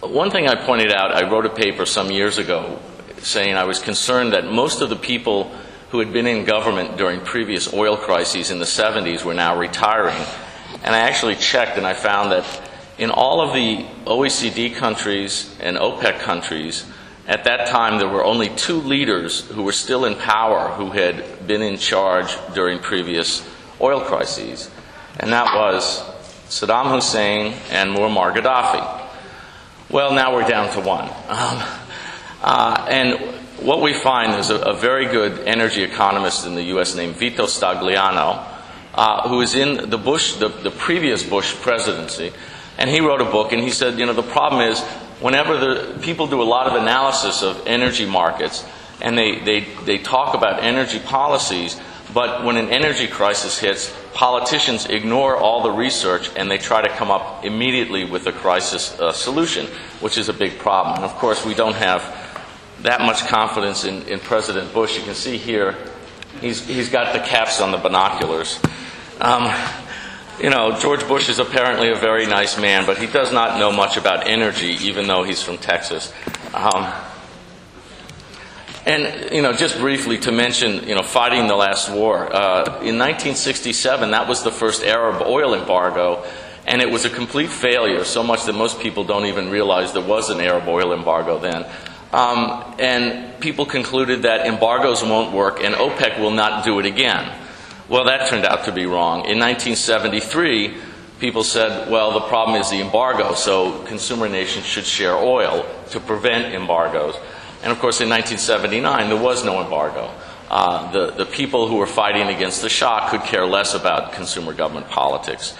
one 0.00 0.30
thing 0.30 0.48
I 0.48 0.54
pointed 0.54 0.92
out, 0.92 1.14
I 1.14 1.30
wrote 1.30 1.46
a 1.46 1.50
paper 1.50 1.86
some 1.86 2.10
years 2.10 2.36
ago 2.36 2.78
saying 3.18 3.56
I 3.56 3.64
was 3.64 3.78
concerned 3.78 4.34
that 4.34 4.44
most 4.44 4.82
of 4.82 4.90
the 4.90 4.96
people 4.96 5.50
who 5.94 6.00
had 6.00 6.12
been 6.12 6.26
in 6.26 6.44
government 6.44 6.96
during 6.96 7.20
previous 7.20 7.72
oil 7.72 7.96
crises 7.96 8.50
in 8.50 8.58
the 8.58 8.64
70s 8.64 9.22
were 9.22 9.32
now 9.32 9.56
retiring. 9.56 10.20
And 10.82 10.92
I 10.92 10.98
actually 10.98 11.36
checked 11.36 11.78
and 11.78 11.86
I 11.86 11.94
found 11.94 12.32
that 12.32 12.44
in 12.98 13.12
all 13.12 13.40
of 13.40 13.54
the 13.54 13.86
OECD 14.04 14.74
countries 14.74 15.56
and 15.60 15.76
OPEC 15.76 16.18
countries, 16.18 16.84
at 17.28 17.44
that 17.44 17.68
time, 17.68 17.98
there 17.98 18.08
were 18.08 18.24
only 18.24 18.48
two 18.48 18.80
leaders 18.80 19.48
who 19.50 19.62
were 19.62 19.70
still 19.70 20.04
in 20.04 20.16
power 20.16 20.70
who 20.70 20.90
had 20.90 21.46
been 21.46 21.62
in 21.62 21.78
charge 21.78 22.36
during 22.54 22.80
previous 22.80 23.48
oil 23.80 24.00
crises, 24.00 24.68
and 25.20 25.32
that 25.32 25.54
was 25.54 26.00
Saddam 26.48 26.92
Hussein 26.92 27.54
and 27.70 27.96
Muammar 27.96 28.34
Gaddafi. 28.34 29.08
Well, 29.90 30.12
now 30.12 30.34
we're 30.34 30.48
down 30.48 30.72
to 30.72 30.80
one. 30.80 31.08
Um, 31.28 31.62
uh, 32.42 32.86
and 32.90 33.43
what 33.64 33.80
we 33.80 33.94
find 33.94 34.38
is 34.38 34.50
a, 34.50 34.56
a, 34.56 34.74
very 34.74 35.06
good 35.06 35.40
energy 35.46 35.82
economist 35.82 36.46
in 36.46 36.54
the 36.54 36.64
U.S. 36.64 36.94
named 36.94 37.16
Vito 37.16 37.46
Stagliano, 37.46 38.46
uh, 38.94 39.28
who 39.28 39.38
was 39.38 39.54
in 39.54 39.88
the 39.88 39.96
Bush, 39.96 40.34
the, 40.34 40.48
the 40.48 40.70
previous 40.70 41.22
Bush 41.22 41.54
presidency, 41.54 42.32
and 42.76 42.90
he 42.90 43.00
wrote 43.00 43.22
a 43.22 43.24
book 43.24 43.52
and 43.52 43.62
he 43.62 43.70
said, 43.70 43.98
you 43.98 44.04
know, 44.04 44.12
the 44.12 44.22
problem 44.22 44.60
is 44.60 44.82
whenever 45.20 45.56
the 45.56 45.98
people 46.02 46.26
do 46.26 46.42
a 46.42 46.44
lot 46.44 46.66
of 46.66 46.74
analysis 46.74 47.42
of 47.42 47.66
energy 47.66 48.04
markets 48.04 48.66
and 49.00 49.16
they, 49.16 49.38
they, 49.40 49.60
they 49.84 49.98
talk 49.98 50.34
about 50.34 50.62
energy 50.62 50.98
policies, 50.98 51.80
but 52.12 52.44
when 52.44 52.56
an 52.56 52.68
energy 52.68 53.06
crisis 53.06 53.58
hits, 53.58 53.94
politicians 54.12 54.86
ignore 54.86 55.36
all 55.36 55.62
the 55.62 55.70
research 55.70 56.30
and 56.36 56.50
they 56.50 56.58
try 56.58 56.82
to 56.82 56.88
come 56.90 57.10
up 57.10 57.44
immediately 57.44 58.04
with 58.04 58.26
a 58.26 58.32
crisis 58.32 58.98
uh, 59.00 59.12
solution, 59.12 59.66
which 60.00 60.18
is 60.18 60.28
a 60.28 60.34
big 60.34 60.58
problem. 60.58 60.96
And 60.96 61.04
of 61.04 61.12
course, 61.14 61.46
we 61.46 61.54
don't 61.54 61.74
have 61.74 62.23
that 62.82 63.00
much 63.00 63.26
confidence 63.26 63.84
in, 63.84 64.02
in 64.08 64.20
President 64.20 64.72
Bush. 64.72 64.96
You 64.98 65.04
can 65.04 65.14
see 65.14 65.36
here, 65.38 65.76
he's, 66.40 66.66
he's 66.66 66.88
got 66.88 67.12
the 67.12 67.20
caps 67.20 67.60
on 67.60 67.70
the 67.70 67.78
binoculars. 67.78 68.60
Um, 69.20 69.52
you 70.40 70.50
know, 70.50 70.78
George 70.80 71.06
Bush 71.06 71.28
is 71.28 71.38
apparently 71.38 71.90
a 71.90 71.94
very 71.94 72.26
nice 72.26 72.58
man, 72.58 72.86
but 72.86 72.98
he 72.98 73.06
does 73.06 73.32
not 73.32 73.58
know 73.58 73.70
much 73.70 73.96
about 73.96 74.26
energy, 74.26 74.76
even 74.82 75.06
though 75.06 75.22
he's 75.22 75.42
from 75.42 75.58
Texas. 75.58 76.12
Um, 76.52 76.92
and, 78.86 79.32
you 79.32 79.40
know, 79.40 79.52
just 79.52 79.78
briefly 79.78 80.18
to 80.18 80.32
mention, 80.32 80.86
you 80.86 80.94
know, 80.94 81.02
fighting 81.02 81.46
the 81.46 81.54
last 81.54 81.90
war. 81.90 82.18
Uh, 82.34 82.64
in 82.82 82.98
1967, 82.98 84.10
that 84.10 84.28
was 84.28 84.42
the 84.42 84.50
first 84.50 84.82
Arab 84.82 85.22
oil 85.22 85.54
embargo, 85.54 86.24
and 86.66 86.82
it 86.82 86.90
was 86.90 87.04
a 87.04 87.10
complete 87.10 87.48
failure, 87.48 88.04
so 88.04 88.22
much 88.22 88.44
that 88.44 88.54
most 88.54 88.80
people 88.80 89.04
don't 89.04 89.26
even 89.26 89.50
realize 89.50 89.92
there 89.92 90.02
was 90.02 90.28
an 90.28 90.40
Arab 90.40 90.68
oil 90.68 90.92
embargo 90.92 91.38
then. 91.38 91.64
Um, 92.12 92.76
and 92.78 93.40
people 93.40 93.66
concluded 93.66 94.22
that 94.22 94.46
embargoes 94.46 95.02
won't 95.02 95.32
work 95.32 95.60
and 95.62 95.74
OPEC 95.74 96.20
will 96.20 96.30
not 96.30 96.64
do 96.64 96.78
it 96.78 96.86
again. 96.86 97.40
Well, 97.88 98.04
that 98.04 98.30
turned 98.30 98.44
out 98.46 98.64
to 98.64 98.72
be 98.72 98.86
wrong. 98.86 99.26
In 99.26 99.38
1973, 99.38 100.74
people 101.18 101.44
said, 101.44 101.90
well, 101.90 102.12
the 102.12 102.20
problem 102.20 102.60
is 102.60 102.70
the 102.70 102.80
embargo, 102.80 103.34
so 103.34 103.82
consumer 103.84 104.28
nations 104.28 104.64
should 104.64 104.86
share 104.86 105.14
oil 105.14 105.66
to 105.90 106.00
prevent 106.00 106.54
embargoes. 106.54 107.16
And 107.62 107.72
of 107.72 107.78
course, 107.78 108.00
in 108.00 108.08
1979, 108.08 109.08
there 109.08 109.20
was 109.20 109.44
no 109.44 109.62
embargo. 109.62 110.10
Uh, 110.50 110.90
the, 110.92 111.10
the 111.12 111.26
people 111.26 111.66
who 111.66 111.76
were 111.76 111.86
fighting 111.86 112.28
against 112.28 112.62
the 112.62 112.68
Shah 112.68 113.08
could 113.08 113.22
care 113.22 113.46
less 113.46 113.74
about 113.74 114.12
consumer 114.12 114.52
government 114.52 114.88
politics. 114.88 115.54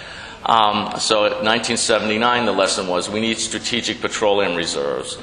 Um, 0.46 0.98
so 0.98 1.24
in 1.24 1.44
1979, 1.44 2.44
the 2.44 2.52
lesson 2.52 2.86
was 2.86 3.08
we 3.08 3.20
need 3.20 3.38
strategic 3.38 4.00
petroleum 4.00 4.54
reserves. 4.54 5.16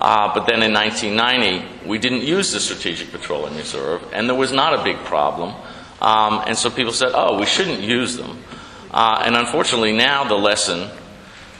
Uh, 0.00 0.32
but 0.32 0.46
then 0.46 0.62
in 0.62 0.72
1990, 0.72 1.88
we 1.88 1.98
didn't 1.98 2.22
use 2.22 2.52
the 2.52 2.60
strategic 2.60 3.10
petroleum 3.10 3.56
reserve, 3.56 4.02
and 4.12 4.28
there 4.28 4.36
was 4.36 4.52
not 4.52 4.78
a 4.78 4.84
big 4.84 4.96
problem. 4.98 5.54
Um, 6.00 6.44
and 6.46 6.56
so 6.56 6.70
people 6.70 6.92
said, 6.92 7.10
oh, 7.14 7.38
we 7.38 7.46
shouldn't 7.46 7.80
use 7.80 8.16
them. 8.16 8.38
Uh, 8.90 9.22
and 9.24 9.36
unfortunately, 9.36 9.92
now 9.92 10.24
the 10.24 10.36
lesson 10.36 10.88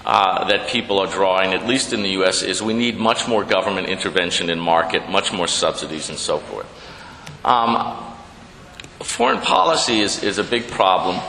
uh, 0.07 0.45
that 0.49 0.69
people 0.69 1.01
are 1.01 1.09
drawing, 1.09 1.53
at 1.53 1.67
least 1.67 1.93
in 1.93 2.03
the 2.03 2.11
U.S., 2.11 2.43
is 2.43 2.63
we 2.63 2.75
need 2.75 2.97
much 2.97 3.27
more 3.27 3.45
government 3.45 3.89
intervention 3.89 4.49
in 4.49 4.59
market, 4.59 5.11
much 5.11 5.33
more 5.33 5.49
subsidies, 5.49 6.09
and 6.09 6.19
so 6.19 6.39
forth. 6.39 6.67
Um, 7.45 8.15
foreign 9.03 9.41
policy 9.41 10.01
is, 10.01 10.23
is 10.23 10.39
a 10.39 10.45
big 10.45 10.69
problem, 10.69 11.21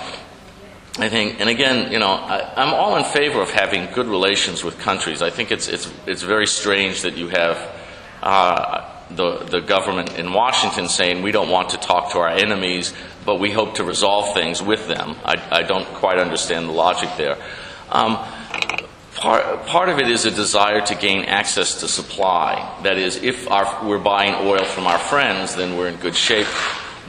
I 1.02 1.10
think. 1.10 1.40
And 1.40 1.50
again, 1.50 1.92
you 1.92 2.00
know, 2.00 2.12
I, 2.12 2.62
am 2.62 2.74
all 2.74 2.98
in 2.98 3.04
favor 3.06 3.42
of 3.42 3.50
having 3.50 3.92
good 3.94 4.08
relations 4.08 4.64
with 4.64 4.78
countries. 4.80 5.22
I 5.22 5.30
think 5.30 5.52
it's, 5.52 5.68
it's, 5.68 5.92
it's 6.06 6.24
very 6.24 6.48
strange 6.48 7.04
that 7.04 7.18
you 7.18 7.30
have. 7.30 7.76
Uh, 8.22 8.96
the, 9.12 9.40
the 9.40 9.62
government 9.62 10.18
in 10.18 10.34
Washington 10.34 10.88
saying 10.88 11.24
we 11.24 11.32
don't 11.32 11.50
want 11.50 11.70
to 11.70 11.78
talk 11.78 12.12
to 12.12 12.20
our 12.20 12.30
enemies, 12.30 12.94
but 13.26 13.40
we 13.40 13.52
hope 13.52 13.76
to 13.76 13.84
resolve 13.84 14.34
things 14.34 14.62
with 14.62 14.88
them. 14.88 15.16
I, 15.26 15.60
I 15.60 15.64
don't 15.64 15.88
quite 15.96 16.20
understand 16.20 16.68
the 16.68 16.74
logic 16.74 17.10
there. 17.18 17.38
Um, 17.90 18.18
part, 19.16 19.66
part 19.66 19.90
of 19.90 20.00
it 20.00 20.08
is 20.08 20.26
a 20.26 20.32
desire 20.32 20.82
to 20.82 20.96
gain 20.96 21.26
access 21.26 21.80
to 21.82 21.88
supply. 21.88 22.80
That 22.84 22.98
is, 22.98 23.18
if 23.18 23.50
our, 23.50 23.88
we're 23.88 24.00
buying 24.00 24.36
oil 24.48 24.64
from 24.64 24.86
our 24.86 25.00
friends, 25.00 25.56
then 25.56 25.78
we're 25.78 25.90
in 25.90 25.96
good 25.98 26.16
shape. 26.16 26.48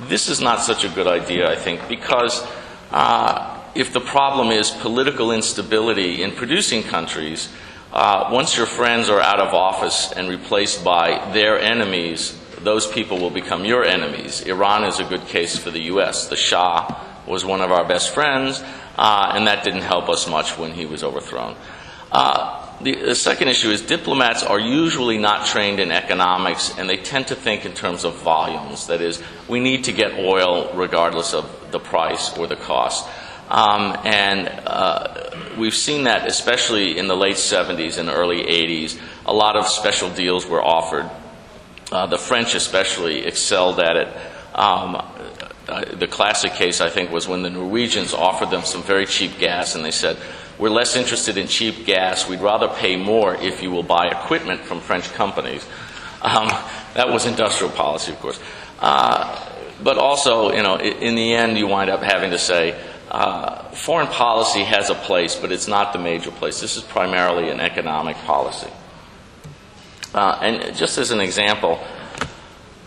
This 0.09 0.29
is 0.29 0.41
not 0.41 0.63
such 0.63 0.85
a 0.85 0.89
good 0.89 1.07
idea, 1.07 1.51
I 1.51 1.57
think, 1.57 1.87
because 1.87 2.47
uh, 2.91 3.50
if 3.75 3.93
the 3.93 4.01
problem 4.01 4.49
is 4.49 4.71
political 4.71 5.33
instability 5.33 6.23
in 6.23 6.33
producing 6.33 6.83
countries, 6.83 7.49
uh, 7.93 8.29
once 8.33 8.57
your 8.57 8.67
friends 8.67 9.09
are 9.09 9.21
out 9.21 9.41
of 9.41 9.55
office 9.55 10.13
and 10.13 10.29
replaced 10.29 10.85
by 10.85 11.33
their 11.33 11.59
enemies, 11.59 12.39
those 12.61 12.87
people 12.87 13.19
will 13.19 13.31
become 13.31 13.65
your 13.65 13.85
enemies. 13.85 14.43
Iran 14.43 14.85
is 14.85 15.01
a 15.01 15.05
good 15.05 15.27
case 15.27 15.57
for 15.57 15.71
the 15.71 15.83
U.S. 15.85 16.29
The 16.29 16.37
Shah 16.37 17.07
was 17.27 17.45
one 17.45 17.61
of 17.61 17.73
our 17.73 17.85
best 17.85 18.15
friends, 18.15 18.63
uh, 18.97 19.33
and 19.35 19.47
that 19.47 19.65
didn't 19.65 19.83
help 19.83 20.09
us 20.09 20.29
much 20.29 20.59
when 20.59 20.73
he 20.73 20.87
was 20.87 21.03
overthrown. 21.03 21.57
Uh, 22.13 22.67
the, 22.81 22.95
the, 22.95 23.15
second 23.15 23.49
issue 23.49 23.71
is 23.71 23.83
diplomats 23.83 24.43
are 24.43 24.59
usually 24.59 25.19
not 25.19 25.47
trained 25.47 25.81
in 25.81 25.93
economics, 25.93 26.77
and 26.77 26.89
they 26.89 26.97
tend 26.97 27.29
to 27.29 27.35
think 27.35 27.65
in 27.65 27.73
terms 27.73 28.05
of 28.05 28.15
volumes. 28.23 28.87
That 28.89 29.01
is, 29.01 29.23
we 29.49 29.61
need 29.61 29.85
to 29.85 29.93
get 29.93 30.15
oil 30.19 30.73
regardless 30.75 31.35
of 31.35 31.71
the 31.71 31.79
price 31.79 32.37
or 32.37 32.47
the 32.47 32.57
cost. 32.57 33.09
Um, 33.51 33.99
and 34.05 34.49
uh, 34.49 35.31
we've 35.59 35.75
seen 35.75 36.05
that 36.05 36.29
especially 36.29 36.97
in 36.97 37.09
the 37.09 37.17
late 37.17 37.37
70s 37.37 37.99
and 37.99 38.09
early 38.09 38.45
80s. 38.45 38.99
A 39.27 39.35
lot 39.35 39.57
of 39.57 39.67
special 39.67 40.09
deals 40.09 40.47
were 40.47 40.63
offered. 40.63 41.11
Uh, 41.91 42.07
the 42.07 42.19
French, 42.19 42.55
especially, 42.55 43.27
excelled 43.27 43.81
at 43.81 43.97
it. 43.97 44.09
Um, 44.55 44.95
uh, 45.69 45.85
the 45.97 46.07
classic 46.07 46.53
case, 46.53 46.81
I 46.81 46.89
think, 46.89 47.11
was 47.11 47.27
when 47.27 47.43
the 47.43 47.51
Norwegians 47.51 48.15
offered 48.15 48.51
them 48.51 48.63
some 48.63 48.83
very 48.83 49.07
cheap 49.07 49.39
gas, 49.39 49.75
and 49.75 49.85
they 49.85 49.91
said, 49.91 50.17
We're 50.59 50.71
less 50.71 50.95
interested 50.95 51.37
in 51.37 51.49
cheap 51.49 51.85
gas. 51.85 52.29
We'd 52.29 52.41
rather 52.41 52.69
pay 52.69 52.97
more 52.97 53.35
if 53.35 53.63
you 53.63 53.71
will 53.73 53.83
buy 53.83 54.09
equipment 54.09 54.61
from 54.61 54.81
French 54.81 55.13
companies. 55.13 55.67
Um, 56.23 56.49
that 56.95 57.09
was 57.09 57.27
industrial 57.27 57.73
policy, 57.73 58.13
of 58.13 58.21
course. 58.21 58.39
Uh, 58.79 59.49
but 59.83 59.99
also, 59.99 60.53
you 60.53 60.63
know, 60.63 60.77
in 60.79 61.15
the 61.15 61.35
end, 61.35 61.57
you 61.57 61.67
wind 61.67 61.91
up 61.91 62.03
having 62.03 62.31
to 62.31 62.39
say, 62.39 62.79
uh, 63.11 63.71
foreign 63.71 64.07
policy 64.07 64.63
has 64.63 64.89
a 64.91 64.95
place, 64.95 65.35
but 65.35 65.51
it's 65.51 65.67
not 65.67 65.93
the 65.93 65.99
major 65.99 66.31
place. 66.31 66.61
This 66.61 66.77
is 66.77 66.83
primarily 66.83 67.51
an 67.51 67.61
economic 67.61 68.17
policy. 68.19 68.71
Uh, 70.15 70.39
and 70.43 70.77
just 70.77 70.99
as 70.99 71.11
an 71.11 71.21
example, 71.21 71.81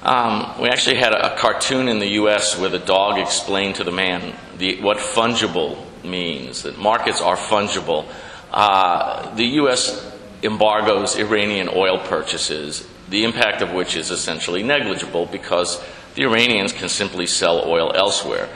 um, 0.02 0.60
we 0.62 0.68
actually 0.70 0.98
had 0.98 1.14
a, 1.14 1.34
a, 1.34 1.38
cartoon 1.38 1.88
in 1.88 2.00
the 2.00 2.12
U.S. 2.12 2.58
where 2.58 2.70
the 2.70 2.80
dog 2.80 3.18
explained 3.18 3.76
to 3.76 3.86
the 3.86 3.92
man 3.92 4.36
the, 4.58 4.82
what 4.82 4.98
fungible 4.98 5.78
means, 6.04 6.64
that 6.64 6.78
markets 6.78 7.22
are 7.22 7.38
fungible. 7.38 8.06
Uh, 8.52 9.34
the 9.36 9.46
U.S. 9.46 10.14
embargoes 10.42 11.18
Iranian 11.18 11.70
oil 11.74 12.00
purchases, 12.00 12.88
the 13.10 13.24
impact 13.24 13.62
of 13.62 13.72
which 13.72 13.96
is 13.96 14.12
essentially 14.12 14.64
negligible 14.64 15.26
because 15.26 15.82
the 16.16 16.24
Iranians 16.24 16.74
can 16.74 16.90
simply 16.90 17.26
sell 17.26 17.64
oil 17.66 17.92
elsewhere. 17.96 18.50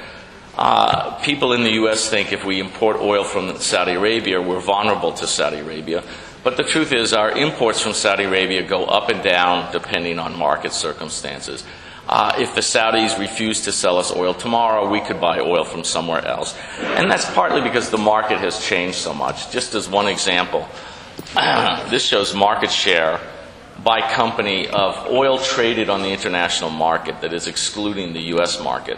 Uh, 0.58 1.16
people 1.22 1.54
in 1.54 1.64
the 1.64 1.74
U.S. 1.74 2.10
think 2.10 2.34
if 2.34 2.44
we 2.44 2.60
import 2.60 2.98
oil 2.98 3.24
from 3.24 3.58
Saudi 3.60 3.92
Arabia, 3.92 4.42
we're 4.42 4.60
vulnerable 4.60 5.14
to 5.14 5.28
Saudi 5.28 5.58
Arabia. 5.58 6.04
But 6.44 6.58
the 6.58 6.64
truth 6.64 6.94
is, 6.94 7.14
our 7.14 7.32
imports 7.32 7.80
from 7.80 7.94
Saudi 7.94 8.24
Arabia 8.24 8.64
go 8.64 8.86
up 8.86 9.10
and 9.10 9.22
down 9.22 9.72
depending 9.72 10.18
on 10.18 10.36
market 10.36 10.74
circumstances. 10.74 11.64
Uh, 12.10 12.34
if 12.40 12.56
the 12.56 12.62
Saudis 12.62 13.20
refuse 13.20 13.62
to 13.66 13.72
sell 13.72 13.98
us 13.98 14.16
oil 14.16 14.34
tomorrow, 14.34 14.90
we 14.90 15.02
could 15.02 15.20
buy 15.20 15.40
oil 15.40 15.66
from 15.66 15.84
somewhere 15.84 16.26
else. 16.26 16.58
And 16.80 17.12
that's 17.12 17.30
partly 17.32 17.62
because 17.62 17.90
the 17.90 17.98
market 17.98 18.40
has 18.40 18.66
changed 18.66 18.98
so 18.98 19.14
much. 19.14 19.52
Just 19.52 19.76
as 19.76 19.90
one 19.90 20.08
example, 20.08 20.68
this 21.90 22.06
shows 22.06 22.34
market 22.34 22.72
share 22.72 23.20
by 23.84 24.00
company 24.14 24.70
of 24.70 25.08
oil 25.08 25.38
traded 25.38 25.90
on 25.90 26.02
the 26.02 26.10
international 26.10 26.70
market 26.70 27.22
that 27.22 27.34
is 27.34 27.46
excluding 27.46 28.14
the 28.14 28.22
U.S. 28.34 28.64
market. 28.64 28.98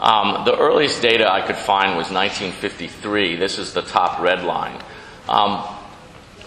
Um, 0.00 0.44
the 0.44 0.56
earliest 0.56 1.00
data 1.00 1.30
I 1.30 1.40
could 1.40 1.56
find 1.56 1.96
was 1.96 2.10
1953. 2.10 3.36
This 3.36 3.58
is 3.58 3.72
the 3.72 3.82
top 3.82 4.20
red 4.20 4.44
line. 4.44 4.80
Um, 5.28 5.64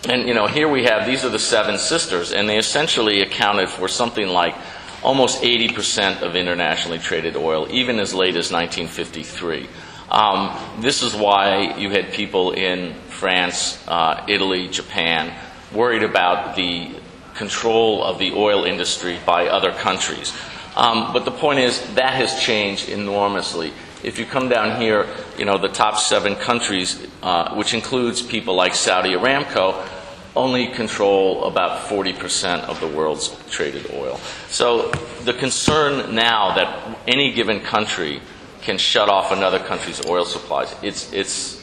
and 0.07 0.27
you 0.27 0.33
know, 0.33 0.47
here 0.47 0.69
we 0.69 0.85
have 0.85 1.05
these 1.05 1.25
are 1.25 1.29
the 1.29 1.39
seven 1.39 1.77
sisters, 1.77 2.31
and 2.31 2.47
they 2.47 2.57
essentially 2.57 3.21
accounted 3.21 3.69
for 3.69 3.87
something 3.87 4.27
like 4.27 4.55
almost 5.03 5.41
80% 5.41 6.21
of 6.21 6.35
internationally 6.35 6.99
traded 6.99 7.35
oil, 7.35 7.67
even 7.69 7.99
as 7.99 8.13
late 8.13 8.35
as 8.35 8.51
1953. 8.51 9.67
Um, 10.09 10.81
this 10.81 11.03
is 11.03 11.15
why 11.15 11.77
you 11.77 11.89
had 11.89 12.11
people 12.11 12.51
in 12.51 12.93
France, 13.09 13.81
uh, 13.87 14.25
Italy, 14.27 14.67
Japan 14.67 15.33
worried 15.73 16.03
about 16.03 16.55
the 16.55 16.91
control 17.35 18.03
of 18.03 18.19
the 18.19 18.33
oil 18.33 18.65
industry 18.65 19.17
by 19.25 19.47
other 19.47 19.71
countries. 19.71 20.33
Um, 20.75 21.11
but 21.13 21.25
the 21.25 21.31
point 21.31 21.59
is, 21.59 21.81
that 21.95 22.13
has 22.13 22.39
changed 22.39 22.89
enormously. 22.89 23.73
If 24.03 24.17
you 24.17 24.25
come 24.25 24.47
down 24.47 24.79
here, 24.79 25.07
you 25.37 25.45
know, 25.45 25.57
the 25.57 25.67
top 25.67 25.97
seven 25.97 26.35
countries, 26.35 27.05
uh, 27.21 27.53
which 27.55 27.73
includes 27.73 28.21
people 28.21 28.55
like 28.55 28.73
Saudi 28.73 29.11
Aramco, 29.11 29.87
only 30.35 30.67
control 30.67 31.45
about 31.45 31.89
40% 31.89 32.61
of 32.69 32.79
the 32.79 32.87
world's 32.87 33.35
traded 33.49 33.91
oil. 33.93 34.17
So 34.47 34.91
the 35.25 35.33
concern 35.33 36.15
now 36.15 36.55
that 36.55 36.97
any 37.07 37.33
given 37.33 37.59
country 37.59 38.21
can 38.61 38.77
shut 38.77 39.09
off 39.09 39.31
another 39.31 39.59
country's 39.59 40.05
oil 40.05 40.25
supplies, 40.25 40.73
it's, 40.81 41.11
it's 41.11 41.55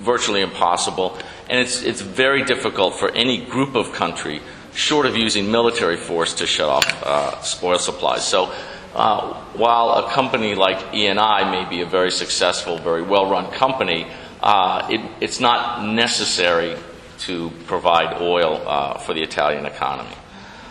virtually 0.00 0.40
impossible. 0.40 1.18
And 1.50 1.58
it's, 1.58 1.82
it's 1.82 2.00
very 2.00 2.44
difficult 2.44 2.94
for 2.94 3.10
any 3.10 3.44
group 3.44 3.74
of 3.74 3.92
country, 3.92 4.40
short 4.74 5.06
of 5.06 5.16
using 5.16 5.50
military 5.50 5.96
force, 5.96 6.34
to 6.34 6.46
shut 6.46 6.68
off 6.68 7.02
uh, 7.04 7.66
oil 7.66 7.78
supplies. 7.78 8.26
So 8.26 8.52
uh, 8.94 9.34
while 9.54 9.90
a 9.90 10.10
company 10.10 10.54
like 10.54 10.78
ENI 10.92 11.50
may 11.50 11.68
be 11.68 11.82
a 11.82 11.86
very 11.86 12.10
successful, 12.10 12.78
very 12.78 13.02
well 13.02 13.30
run 13.30 13.50
company, 13.52 14.06
uh, 14.42 14.86
it, 14.90 15.00
it's 15.20 15.40
not 15.40 15.84
necessary 15.84 16.76
to 17.20 17.50
provide 17.66 18.20
oil 18.20 18.62
uh, 18.66 18.98
for 18.98 19.14
the 19.14 19.22
Italian 19.22 19.66
economy. 19.66 20.14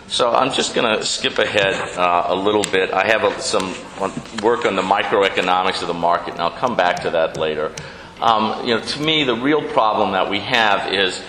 So 0.07 0.29
I'm 0.29 0.51
just 0.51 0.75
going 0.75 0.97
to 0.97 1.05
skip 1.05 1.37
ahead 1.37 1.73
uh, 1.97 2.25
a 2.27 2.35
little 2.35 2.63
bit. 2.63 2.91
I 2.91 3.07
have 3.07 3.23
a, 3.23 3.39
some 3.39 3.73
work 4.43 4.65
on 4.65 4.75
the 4.75 4.81
microeconomics 4.81 5.81
of 5.81 5.87
the 5.87 5.93
market, 5.93 6.33
and 6.33 6.41
I'll 6.41 6.51
come 6.51 6.75
back 6.75 7.03
to 7.03 7.11
that 7.11 7.37
later. 7.37 7.71
Um, 8.19 8.67
you 8.67 8.75
know, 8.75 8.81
to 8.81 9.01
me, 9.01 9.23
the 9.23 9.35
real 9.35 9.63
problem 9.69 10.11
that 10.11 10.29
we 10.29 10.39
have 10.41 10.93
is 10.93 11.23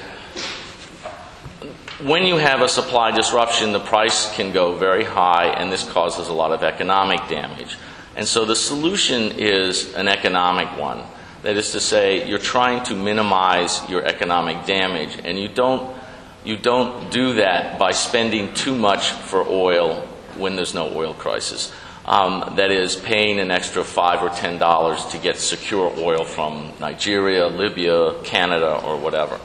when 2.05 2.27
you 2.27 2.37
have 2.37 2.63
a 2.63 2.69
supply 2.69 3.11
disruption, 3.11 3.73
the 3.73 3.81
price 3.81 4.35
can 4.35 4.53
go 4.53 4.77
very 4.77 5.05
high, 5.05 5.47
and 5.47 5.71
this 5.71 5.89
causes 5.89 6.29
a 6.29 6.33
lot 6.33 6.53
of 6.53 6.63
economic 6.63 7.29
damage. 7.29 7.77
And 8.17 8.27
so 8.27 8.45
the 8.45 8.57
solution 8.57 9.33
is 9.33 9.95
an 9.95 10.09
economic 10.09 10.69
one. 10.79 11.03
That 11.43 11.57
is 11.57 11.73
to 11.73 11.81
say, 11.81 12.29
you're 12.29 12.39
trying 12.39 12.85
to 12.85 12.95
minimize 12.95 13.89
your 13.89 14.05
economic 14.05 14.67
damage, 14.67 15.19
and 15.25 15.39
you 15.39 15.49
don't, 15.49 15.97
you 16.45 16.57
don't 16.57 17.11
do 17.11 17.35
that 17.35 17.79
by 17.79 17.93
spending 17.93 18.53
too 18.55 18.75
much 18.75 19.11
for 19.11 19.47
oil 19.49 20.07
when 20.37 20.57
there's 20.57 20.75
no 20.75 20.95
oil 20.95 21.15
crisis. 21.15 21.73
Um, 22.05 22.55
that 22.57 22.71
is, 22.73 22.97
paying 22.97 23.39
an 23.39 23.51
extra 23.51 23.85
five 23.85 24.23
or 24.23 24.29
ten 24.31 24.59
dollars 24.59 25.07
to 25.07 25.19
get 25.19 25.37
secure 25.37 25.93
oil 25.99 26.25
from 26.25 26.73
Nigeria, 26.81 27.47
Libya, 27.47 28.15
Canada, 28.25 28.81
or 28.85 28.97
whatever. 28.97 29.39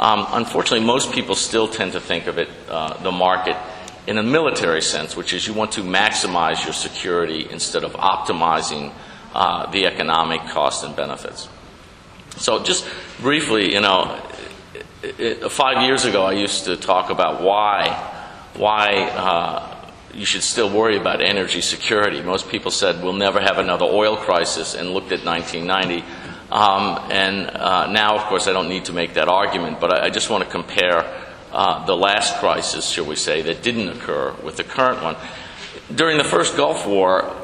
Um, 0.00 0.26
unfortunately, 0.30 0.86
most 0.86 1.12
people 1.12 1.34
still 1.34 1.68
tend 1.68 1.92
to 1.92 2.00
think 2.00 2.26
of 2.26 2.38
it, 2.38 2.48
uh, 2.70 3.00
the 3.02 3.12
market, 3.12 3.54
in 4.06 4.16
a 4.16 4.22
military 4.22 4.80
sense, 4.80 5.14
which 5.14 5.34
is 5.34 5.46
you 5.46 5.52
want 5.52 5.72
to 5.72 5.82
maximize 5.82 6.64
your 6.64 6.72
security 6.72 7.46
instead 7.50 7.84
of 7.84 7.92
optimizing 7.92 8.94
uh, 9.34 9.70
the 9.70 9.84
economic 9.84 10.40
costs 10.52 10.84
and 10.84 10.96
benefits. 10.96 11.50
So, 12.38 12.62
just 12.62 12.88
briefly, 13.20 13.74
you 13.74 13.82
know, 13.82 14.18
it, 15.02 15.20
it, 15.20 15.52
five 15.52 15.82
years 15.82 16.06
ago, 16.06 16.24
I 16.24 16.32
used 16.32 16.64
to 16.64 16.78
talk 16.78 17.10
about 17.10 17.42
why 17.42 18.16
why 18.54 19.02
uh, 19.10 19.92
you 20.14 20.24
should 20.24 20.42
still 20.42 20.70
worry 20.70 20.96
about 20.96 21.20
energy 21.20 21.60
security. 21.60 22.22
Most 22.22 22.48
people 22.48 22.70
said 22.70 23.02
we'll 23.02 23.12
never 23.12 23.38
have 23.38 23.58
another 23.58 23.84
oil 23.84 24.16
crisis, 24.16 24.74
and 24.74 24.90
looked 24.94 25.12
at 25.12 25.26
1990. 25.26 26.06
Um, 26.50 26.98
and 27.10 27.48
uh, 27.48 27.90
now, 27.92 28.16
of 28.16 28.22
course, 28.24 28.48
I 28.48 28.52
don't 28.52 28.68
need 28.68 28.86
to 28.86 28.92
make 28.92 29.14
that 29.14 29.28
argument, 29.28 29.80
but 29.80 29.92
I, 29.92 30.06
I 30.06 30.10
just 30.10 30.30
want 30.30 30.44
to 30.44 30.50
compare 30.50 31.06
uh, 31.52 31.84
the 31.86 31.96
last 31.96 32.36
crisis, 32.38 32.88
shall 32.88 33.06
we 33.06 33.16
say, 33.16 33.42
that 33.42 33.62
didn't 33.62 33.88
occur 33.88 34.34
with 34.42 34.56
the 34.56 34.64
current 34.64 35.02
one. 35.02 35.16
During 35.94 36.18
the 36.18 36.24
first 36.24 36.56
Gulf 36.56 36.86
War, 36.86 37.36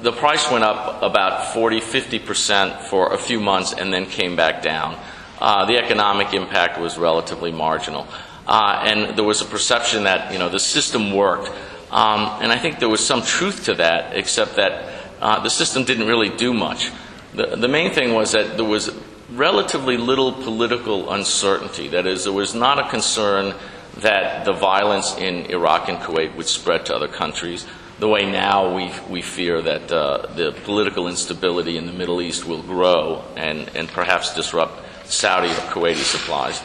the 0.00 0.12
price 0.12 0.50
went 0.50 0.64
up 0.64 1.02
about 1.02 1.52
40, 1.54 1.80
50% 1.80 2.82
for 2.82 3.12
a 3.12 3.18
few 3.18 3.40
months 3.40 3.72
and 3.72 3.92
then 3.92 4.06
came 4.06 4.36
back 4.36 4.62
down. 4.62 4.96
Uh, 5.40 5.66
the 5.66 5.76
economic 5.76 6.34
impact 6.34 6.78
was 6.78 6.98
relatively 6.98 7.52
marginal. 7.52 8.06
Uh, 8.46 8.82
and 8.84 9.16
there 9.16 9.24
was 9.24 9.40
a 9.40 9.44
perception 9.44 10.04
that, 10.04 10.32
you 10.32 10.38
know, 10.38 10.48
the 10.48 10.58
system 10.58 11.12
worked. 11.14 11.48
Um, 11.90 12.42
and 12.42 12.50
I 12.50 12.58
think 12.58 12.78
there 12.78 12.88
was 12.88 13.04
some 13.04 13.22
truth 13.22 13.64
to 13.66 13.74
that, 13.74 14.16
except 14.16 14.56
that 14.56 14.88
uh, 15.20 15.40
the 15.40 15.50
system 15.50 15.84
didn't 15.84 16.06
really 16.06 16.30
do 16.30 16.52
much. 16.52 16.90
The, 17.34 17.68
main 17.68 17.92
thing 17.92 18.14
was 18.14 18.32
that 18.32 18.56
there 18.56 18.64
was 18.64 18.94
relatively 19.30 19.96
little 19.96 20.32
political 20.32 21.12
uncertainty. 21.12 21.88
That 21.88 22.06
is, 22.06 22.24
there 22.24 22.32
was 22.32 22.54
not 22.54 22.78
a 22.78 22.88
concern 22.90 23.54
that 23.98 24.44
the 24.44 24.52
violence 24.52 25.16
in 25.16 25.46
Iraq 25.46 25.88
and 25.88 25.98
Kuwait 25.98 26.36
would 26.36 26.46
spread 26.46 26.86
to 26.86 26.94
other 26.94 27.08
countries 27.08 27.66
the 28.02 28.08
way 28.08 28.28
now 28.28 28.74
we, 28.74 28.90
we 29.08 29.22
fear 29.22 29.62
that 29.62 29.92
uh, 29.92 30.26
the 30.34 30.50
political 30.64 31.06
instability 31.06 31.76
in 31.76 31.86
the 31.86 31.92
Middle 31.92 32.20
East 32.20 32.44
will 32.44 32.62
grow 32.62 33.24
and, 33.36 33.70
and 33.76 33.88
perhaps 33.88 34.34
disrupt 34.34 34.82
Saudi 35.08 35.50
or 35.50 35.70
Kuwaiti 35.70 36.02
supplies. 36.02 36.60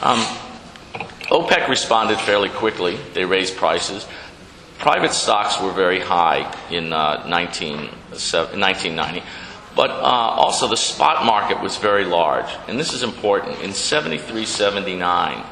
Um, 0.00 0.18
OPEC 1.30 1.68
responded 1.68 2.18
fairly 2.20 2.48
quickly. 2.48 2.96
They 3.12 3.26
raised 3.26 3.56
prices. 3.56 4.06
Private 4.78 5.12
stocks 5.12 5.60
were 5.60 5.72
very 5.72 6.00
high 6.00 6.50
in 6.70 6.94
uh, 6.94 7.26
19, 7.28 7.80
1990. 7.80 9.22
But 9.76 9.90
uh, 9.90 9.94
also 10.02 10.66
the 10.66 10.76
spot 10.76 11.24
market 11.24 11.60
was 11.62 11.76
very 11.76 12.04
large. 12.04 12.50
And 12.66 12.78
this 12.78 12.92
is 12.92 13.02
important. 13.02 13.60
In 13.60 13.72
73, 13.72 14.44
79, 14.44 15.44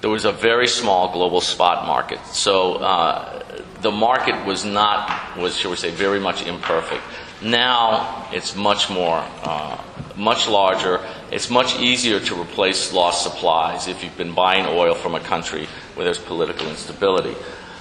there 0.00 0.10
was 0.10 0.24
a 0.24 0.32
very 0.32 0.66
small 0.66 1.12
global 1.12 1.40
spot 1.40 1.86
market. 1.86 2.18
So 2.26 2.74
uh, 2.74 3.42
the 3.82 3.90
market 3.90 4.44
was 4.46 4.64
not, 4.64 5.36
was 5.38 5.56
shall 5.56 5.70
we 5.70 5.76
say, 5.76 5.90
very 5.90 6.18
much 6.18 6.44
imperfect. 6.46 7.02
Now 7.42 8.28
it's 8.32 8.54
much 8.56 8.90
more, 8.90 9.24
uh, 9.42 9.82
much 10.16 10.48
larger. 10.48 11.00
It's 11.30 11.50
much 11.50 11.78
easier 11.78 12.20
to 12.20 12.40
replace 12.40 12.92
lost 12.92 13.22
supplies 13.22 13.88
if 13.88 14.02
you've 14.02 14.16
been 14.16 14.34
buying 14.34 14.66
oil 14.66 14.94
from 14.94 15.14
a 15.14 15.20
country 15.20 15.66
where 15.94 16.04
there's 16.04 16.18
political 16.18 16.68
instability. 16.68 17.34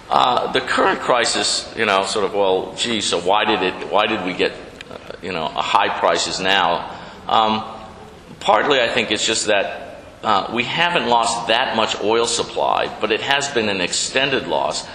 Uh, 0.09 0.51
the 0.51 0.61
current 0.61 0.99
crisis, 0.99 1.73
you 1.77 1.85
know, 1.85 2.05
sort 2.05 2.25
of, 2.25 2.33
well, 2.33 2.75
gee, 2.75 2.99
so 2.99 3.19
why 3.21 3.45
did 3.45 3.61
it? 3.61 3.89
Why 3.89 4.07
did 4.07 4.25
we 4.25 4.33
get, 4.33 4.51
you 5.21 5.31
know, 5.31 5.45
a 5.45 5.61
high 5.61 5.99
prices 5.99 6.39
now? 6.39 6.97
Um, 7.27 7.63
partly, 8.39 8.81
I 8.81 8.89
think 8.89 9.11
it's 9.11 9.25
just 9.25 9.47
that 9.47 10.03
uh, 10.23 10.51
we 10.53 10.63
haven't 10.63 11.07
lost 11.07 11.47
that 11.47 11.75
much 11.75 11.99
oil 12.01 12.27
supply, 12.27 12.95
but 13.01 13.11
it 13.11 13.21
has 13.21 13.49
been 13.49 13.69
an 13.69 13.81
extended 13.81 14.47
loss. 14.47 14.87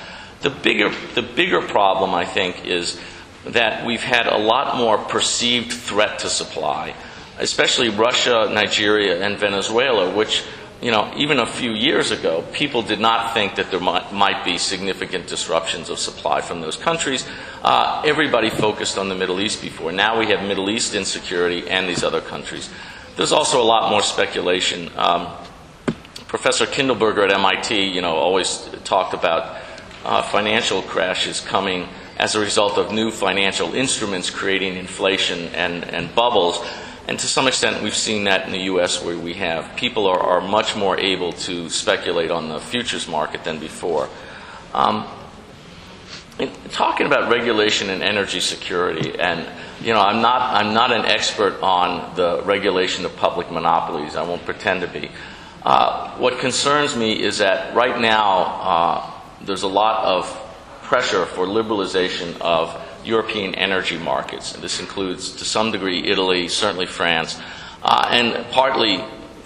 The 0.43 0.51
bigger, 0.51 0.91
the 1.15 1.23
bigger 1.23 1.63
problem, 1.63 2.15
I 2.15 2.25
think, 2.25 2.65
is 2.65 3.01
that 3.47 3.87
we've 3.87 4.03
had 4.03 4.27
a 4.27 4.39
lot 4.39 4.77
more 4.77 4.99
perceived 4.99 5.73
threat 5.73 6.21
to 6.21 6.29
supply, 6.29 6.95
especially 7.39 7.89
Russia, 7.89 8.49
Nigeria, 8.53 9.25
and 9.25 9.37
Venezuela, 9.39 10.15
which, 10.15 10.45
you 10.83 10.91
know, 10.91 11.11
even 11.17 11.39
a 11.39 11.47
few 11.47 11.73
years 11.73 12.11
ago, 12.11 12.45
people 12.53 12.83
did 12.83 13.01
not 13.01 13.33
think 13.33 13.57
that 13.57 13.71
there 13.71 13.81
might, 13.81 14.13
might 14.13 14.45
be 14.45 14.59
significant 14.59 15.27
disruptions 15.27 15.89
of 15.89 15.99
supply 15.99 16.43
from 16.43 16.61
those 16.61 16.77
countries. 16.77 17.27
Uh, 17.63 18.03
everybody 18.05 18.51
focused 18.51 18.99
on 18.99 19.09
the 19.09 19.15
Middle 19.15 19.41
East 19.41 19.63
before. 19.63 19.91
Now 19.91 20.19
we 20.19 20.27
have 20.27 20.47
Middle 20.47 20.69
East 20.69 20.95
insecurity 20.95 21.69
and 21.69 21.89
these 21.89 22.05
other 22.05 22.21
countries. 22.21 22.69
There's 23.17 23.33
also 23.33 23.63
a 23.63 23.65
lot 23.65 23.91
more 23.91 24.03
speculation. 24.03 24.91
Um, 24.97 25.29
Professor 26.29 26.67
Kindleberger 26.67 27.25
at 27.25 27.33
MIT, 27.33 27.85
you 27.85 28.03
know, 28.03 28.15
always 28.15 28.69
talked 28.85 29.15
about 29.15 29.57
uh, 30.05 30.23
financial 30.23 30.83
crashes 30.83 31.41
coming 31.41 31.89
as 32.19 32.35
a 32.35 32.41
result 32.41 32.79
of 32.79 32.93
new 32.93 33.11
financial 33.11 33.75
instruments 33.75 34.29
creating 34.29 34.77
inflation 34.77 35.49
and, 35.55 35.85
and 35.85 36.15
bubbles. 36.15 36.65
And 37.09 37.19
to 37.21 37.27
some 37.27 37.47
extent, 37.47 37.83
we've 37.83 37.95
seen 37.95 38.25
that 38.25 38.47
in 38.47 38.53
the 38.53 38.63
U.S., 38.63 39.03
where 39.03 39.17
we 39.17 39.35
have 39.35 39.77
people 39.77 40.07
are, 40.07 40.19
are 40.19 40.41
much 40.41 40.75
more 40.75 40.99
able 40.99 41.33
to 41.33 41.71
speculate 41.71 42.33
on 42.33 42.49
the 42.49 42.59
futures 42.59 43.07
market 43.07 43.45
than 43.45 43.61
before. 43.61 44.09
Um, 44.75 45.07
in 46.39 46.51
talking 46.71 47.07
about 47.07 47.31
regulation 47.31 47.91
and 47.91 48.03
energy 48.03 48.41
security, 48.41 49.19
and 49.19 49.47
you 49.81 49.93
know, 49.93 50.01
I'm 50.01 50.21
not 50.21 50.43
I'm 50.55 50.75
not 50.75 50.93
an 50.93 51.07
expert 51.07 51.63
on 51.63 52.15
the 52.15 52.43
regulation 52.43 53.05
of 53.05 53.17
public 53.17 53.51
monopolies. 53.51 54.17
I 54.17 54.23
won't 54.23 54.45
pretend 54.45 54.83
to 54.83 54.89
be. 54.89 55.11
Uh, 55.63 56.11
what 56.19 56.39
concerns 56.39 56.97
me 56.97 57.13
is 57.13 57.39
that 57.39 57.75
right 57.75 58.01
now 58.01 58.45
uh, 58.45 59.11
there's 59.43 59.63
a 59.63 59.69
lot 59.69 60.05
of 60.05 60.27
pressure 60.83 61.25
for 61.25 61.47
liberalization 61.47 62.39
of 62.41 62.71
European 63.07 63.55
energy 63.55 63.99
markets. 63.99 64.55
And 64.55 64.63
this 64.63 64.81
includes, 64.81 65.33
to 65.37 65.45
some 65.45 65.71
degree, 65.71 66.09
Italy, 66.09 66.49
certainly 66.49 66.87
France, 66.87 67.41
uh, 67.83 68.09
and 68.11 68.45
partly 68.51 69.05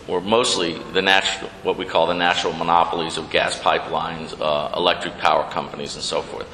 or 0.08 0.20
mostly 0.20 0.72
the 0.92 1.02
natural, 1.02 1.48
what 1.62 1.76
we 1.76 1.84
call 1.84 2.08
the 2.08 2.14
natural 2.14 2.52
monopolies 2.52 3.16
of 3.16 3.30
gas 3.30 3.58
pipelines, 3.60 4.34
uh, 4.40 4.76
electric 4.76 5.16
power 5.18 5.48
companies, 5.50 5.94
and 5.94 6.02
so 6.02 6.20
forth. 6.20 6.48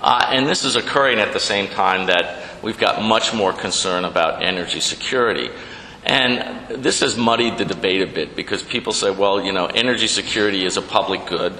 Uh, 0.00 0.26
and 0.30 0.46
this 0.46 0.64
is 0.64 0.76
occurring 0.76 1.18
at 1.18 1.32
the 1.32 1.40
same 1.40 1.68
time 1.68 2.06
that 2.06 2.62
we've 2.62 2.78
got 2.78 3.02
much 3.02 3.34
more 3.34 3.52
concern 3.52 4.04
about 4.04 4.42
energy 4.42 4.80
security. 4.80 5.50
And 6.04 6.82
this 6.82 7.00
has 7.00 7.16
muddied 7.16 7.58
the 7.58 7.64
debate 7.64 8.02
a 8.02 8.06
bit 8.06 8.34
because 8.34 8.62
people 8.62 8.92
say, 8.92 9.10
well, 9.10 9.44
you 9.44 9.52
know, 9.52 9.66
energy 9.66 10.08
security 10.08 10.64
is 10.64 10.76
a 10.76 10.82
public 10.82 11.26
good. 11.26 11.52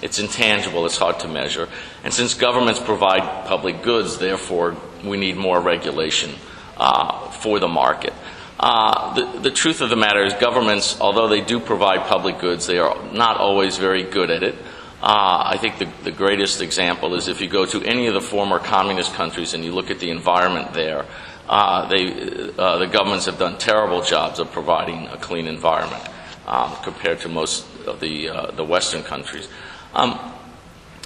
It's 0.00 0.18
intangible, 0.18 0.86
it's 0.86 0.98
hard 0.98 1.20
to 1.20 1.28
measure. 1.28 1.68
And 2.04 2.12
since 2.12 2.34
governments 2.34 2.80
provide 2.80 3.46
public 3.46 3.82
goods, 3.82 4.18
therefore, 4.18 4.76
we 5.04 5.16
need 5.16 5.36
more 5.36 5.60
regulation 5.60 6.34
uh, 6.76 7.30
for 7.30 7.58
the 7.58 7.68
market. 7.68 8.12
Uh, 8.60 9.14
the, 9.14 9.40
the, 9.40 9.50
truth 9.50 9.80
of 9.80 9.88
the 9.88 9.96
matter 9.96 10.24
is, 10.24 10.32
governments, 10.34 11.00
although 11.00 11.28
they 11.28 11.40
do 11.40 11.60
provide 11.60 12.06
public 12.06 12.38
goods, 12.38 12.66
they 12.66 12.78
are 12.78 12.96
not 13.12 13.36
always 13.36 13.78
very 13.78 14.02
good 14.02 14.30
at 14.30 14.42
it. 14.42 14.54
Uh, 15.00 15.42
I 15.46 15.58
think 15.58 15.78
the, 15.78 15.88
the, 16.02 16.10
greatest 16.10 16.60
example 16.60 17.14
is 17.14 17.28
if 17.28 17.40
you 17.40 17.46
go 17.46 17.66
to 17.66 17.80
any 17.84 18.08
of 18.08 18.14
the 18.14 18.20
former 18.20 18.58
communist 18.58 19.14
countries 19.14 19.54
and 19.54 19.64
you 19.64 19.70
look 19.70 19.92
at 19.92 20.00
the 20.00 20.10
environment 20.10 20.74
there, 20.74 21.06
uh, 21.48 21.86
they, 21.88 22.52
uh, 22.58 22.78
the 22.78 22.88
governments 22.88 23.26
have 23.26 23.38
done 23.38 23.58
terrible 23.58 24.02
jobs 24.02 24.40
of 24.40 24.50
providing 24.50 25.06
a 25.06 25.16
clean 25.16 25.46
environment 25.46 26.02
um, 26.48 26.74
compared 26.82 27.20
to 27.20 27.28
most 27.28 27.64
of 27.86 28.00
the, 28.00 28.28
uh, 28.28 28.50
the 28.50 28.64
Western 28.64 29.04
countries. 29.04 29.48
Um, 29.94 30.18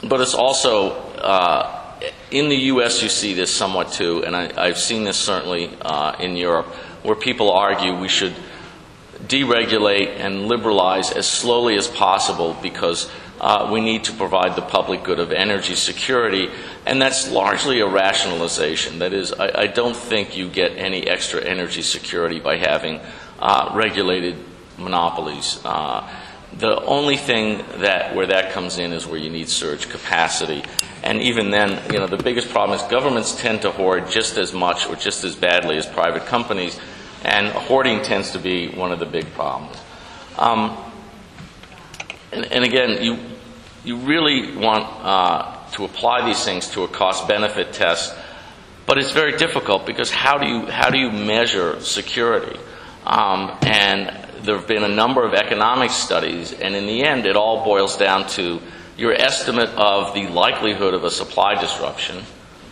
but 0.03 0.21
it's 0.21 0.35
also, 0.35 0.90
uh, 1.18 1.81
in 2.31 2.49
the 2.49 2.57
U.S., 2.57 3.03
you 3.03 3.09
see 3.09 3.35
this 3.35 3.55
somewhat 3.55 3.92
too, 3.92 4.25
and 4.25 4.35
I, 4.35 4.66
have 4.66 4.79
seen 4.79 5.05
this 5.05 5.16
certainly 5.16 5.71
uh, 5.81 6.16
in 6.18 6.37
Europe, 6.37 6.66
where 7.05 7.14
people 7.14 7.51
argue 7.53 7.97
we 7.97 8.09
should 8.09 8.35
deregulate 9.27 10.18
and 10.18 10.49
liberalize 10.49 11.12
as 11.12 11.27
slowly 11.27 11.77
as 11.77 11.87
possible 11.87 12.57
because 12.61 13.11
uh, 13.40 13.68
we 13.73 13.81
need 13.81 14.05
to 14.05 14.12
provide 14.12 14.57
the 14.57 14.62
public 14.62 15.03
good 15.03 15.18
of 15.18 15.33
energy 15.33 15.75
security, 15.75 16.49
and 16.87 17.01
that's 17.01 17.31
largely 17.31 17.81
a 17.81 17.87
rationalization. 17.87 18.99
That 18.99 19.12
is, 19.12 19.33
I, 19.33 19.62
I 19.62 19.66
don't 19.66 19.97
think 19.97 20.37
you 20.37 20.49
get 20.49 20.77
any 20.77 21.07
extra 21.07 21.42
energy 21.42 21.83
security 21.83 22.40
by 22.40 22.57
having 22.57 23.01
uh, 23.38 23.73
regulated 23.75 24.37
monopolies. 24.79 25.61
Uh, 25.64 26.09
the 26.59 26.81
only 26.85 27.17
thing 27.17 27.65
that 27.79 28.15
where 28.15 28.27
that 28.27 28.53
comes 28.53 28.79
in 28.79 28.93
is 28.93 29.07
where 29.07 29.19
you 29.19 29.31
need 29.31 29.49
surge 29.49 29.88
capacity. 29.88 30.62
And 31.03 31.21
even 31.21 31.51
then, 31.51 31.83
you 31.93 31.99
know, 31.99 32.07
the 32.07 32.23
biggest 32.23 32.51
problem 32.51 32.79
is 32.79 32.87
governments 32.87 33.41
tend 33.41 33.62
to 33.62 33.71
hoard 33.71 34.11
just 34.11 34.38
as 34.38 34.53
much 34.53 34.87
or 34.87 34.95
just 34.95 35.25
as 35.25 35.35
badly 35.35 35.77
as 35.77 35.87
private 35.87 36.27
companies, 36.27 36.79
and 37.25 37.49
hoarding 37.49 38.03
tends 38.03 38.33
to 38.33 38.38
be 38.38 38.69
one 38.69 38.93
of 38.93 38.99
the 38.99 39.07
big 39.07 39.33
problems. 39.33 39.77
Um, 40.38 40.77
and, 42.33 42.51
and, 42.53 42.65
again, 42.65 43.03
you 43.03 43.19
you 43.85 43.97
really 43.97 44.57
want 44.57 44.85
uh, 45.03 45.57
to 45.73 45.85
apply 45.85 46.25
these 46.25 46.45
things 46.45 46.69
to 46.71 46.85
a 46.85 46.88
cost 46.88 47.27
benefit 47.27 47.73
test, 47.73 48.15
but 48.87 48.99
it's 48.99 49.11
very 49.11 49.37
difficult 49.37 49.87
because 49.87 50.11
how 50.11 50.38
do 50.38 50.47
you, 50.47 50.67
how 50.67 50.91
do 50.91 50.99
you 50.99 51.11
measure 51.11 51.81
security? 51.81 52.59
Um, 53.05 53.57
and 53.62 54.09
there 54.42 54.57
have 54.57 54.66
been 54.66 54.85
a 54.85 54.88
number 54.88 55.24
of 55.24 55.35
economic 55.35 55.90
studies, 55.90 56.52
and 56.52 56.74
in 56.74 56.87
the 56.87 57.05
end, 57.05 57.26
it 57.26 57.37
all 57.37 57.64
boils 57.64 57.96
down 57.96 58.28
to 58.31 58.61
your 58.96 59.12
estimate 59.12 59.70
of 59.70 60.14
the 60.14 60.26
likelihood 60.28 60.94
of 60.94 61.05
a 61.05 61.11
supply 61.11 61.61
disruption, 61.61 62.22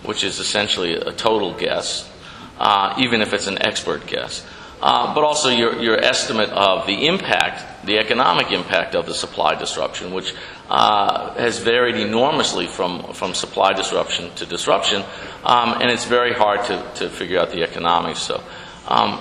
which 0.04 0.24
is 0.24 0.38
essentially 0.38 0.94
a 0.94 1.12
total 1.12 1.54
guess, 1.54 2.10
uh, 2.58 2.94
even 2.98 3.22
if 3.22 3.32
it's 3.32 3.46
an 3.46 3.58
expert 3.62 4.06
guess. 4.06 4.46
Uh, 4.82 5.14
but 5.14 5.24
also 5.24 5.50
your, 5.50 5.78
your 5.80 5.98
estimate 5.98 6.48
of 6.50 6.86
the 6.86 7.06
impact, 7.06 7.84
the 7.84 7.98
economic 7.98 8.50
impact 8.50 8.94
of 8.94 9.04
the 9.06 9.12
supply 9.14 9.54
disruption, 9.54 10.12
which 10.12 10.34
uh, 10.70 11.34
has 11.34 11.58
varied 11.58 11.96
enormously 11.96 12.66
from, 12.66 13.12
from 13.12 13.34
supply 13.34 13.72
disruption 13.74 14.30
to 14.34 14.46
disruption, 14.46 15.02
um, 15.44 15.74
and 15.82 15.90
it's 15.90 16.06
very 16.06 16.32
hard 16.32 16.64
to, 16.64 16.92
to 16.94 17.10
figure 17.10 17.38
out 17.38 17.50
the 17.50 17.62
economics. 17.62 18.20
So, 18.20 18.42
um, 18.88 19.20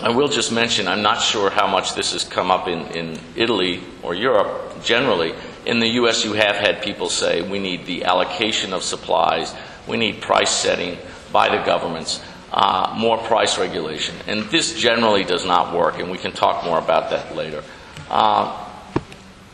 I 0.00 0.10
will 0.10 0.28
just 0.28 0.52
mention 0.52 0.86
I'm 0.86 1.02
not 1.02 1.20
sure 1.20 1.50
how 1.50 1.66
much 1.66 1.94
this 1.94 2.12
has 2.12 2.24
come 2.24 2.50
up 2.50 2.68
in, 2.68 2.86
in 2.88 3.18
Italy 3.34 3.82
or 4.02 4.14
Europe 4.14 4.84
generally. 4.84 5.34
In 5.66 5.80
the 5.80 5.88
U.S., 6.00 6.24
you 6.24 6.34
have 6.34 6.56
had 6.56 6.82
people 6.82 7.08
say 7.08 7.42
we 7.42 7.58
need 7.58 7.84
the 7.84 8.04
allocation 8.04 8.72
of 8.72 8.82
supplies, 8.82 9.54
we 9.86 9.96
need 9.96 10.20
price 10.20 10.50
setting 10.50 10.96
by 11.32 11.48
the 11.48 11.62
governments 11.64 12.22
uh, 12.52 12.94
more 12.96 13.18
price 13.18 13.58
regulation. 13.58 14.14
And 14.26 14.44
this 14.44 14.78
generally 14.78 15.24
does 15.24 15.44
not 15.44 15.74
work, 15.74 15.98
and 15.98 16.10
we 16.10 16.18
can 16.18 16.32
talk 16.32 16.64
more 16.64 16.78
about 16.78 17.10
that 17.10 17.36
later. 17.36 17.62
Uh, 18.10 18.64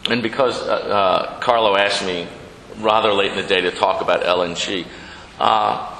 and 0.08 0.22
because 0.22 0.60
uh, 0.60 0.72
uh 0.72 1.40
Carlo 1.40 1.76
asked 1.76 2.04
me 2.04 2.28
rather 2.78 3.12
late 3.12 3.32
in 3.32 3.36
the 3.36 3.42
day 3.42 3.62
to 3.62 3.70
talk 3.70 4.02
about 4.02 4.22
LNG, 4.22 4.86
uh, 5.40 5.90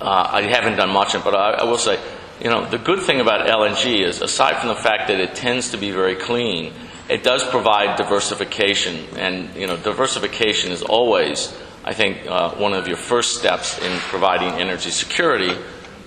uh, 0.00 0.28
I 0.32 0.42
haven't 0.42 0.76
done 0.76 0.90
much, 0.90 1.12
but 1.12 1.34
I, 1.34 1.52
I 1.52 1.64
will 1.64 1.78
say, 1.78 1.98
you 2.42 2.50
know, 2.50 2.68
the 2.68 2.78
good 2.78 3.00
thing 3.00 3.20
about 3.20 3.46
LNG 3.46 4.04
is, 4.04 4.20
aside 4.20 4.58
from 4.58 4.68
the 4.68 4.74
fact 4.74 5.08
that 5.08 5.20
it 5.20 5.34
tends 5.34 5.70
to 5.70 5.76
be 5.76 5.90
very 5.90 6.16
clean, 6.16 6.72
it 7.08 7.22
does 7.22 7.44
provide 7.48 7.96
diversification, 7.96 9.06
and 9.16 9.54
you 9.54 9.66
know, 9.66 9.76
diversification 9.76 10.72
is 10.72 10.82
always 10.82 11.56
I 11.84 11.94
think 11.94 12.26
uh, 12.28 12.50
one 12.54 12.74
of 12.74 12.86
your 12.86 12.96
first 12.96 13.38
steps 13.38 13.78
in 13.78 13.98
providing 13.98 14.60
energy 14.60 14.90
security, 14.90 15.52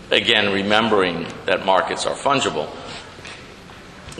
again, 0.09 0.53
remembering 0.53 1.27
that 1.45 1.65
markets 1.65 2.05
are 2.05 2.15
fungible. 2.15 2.69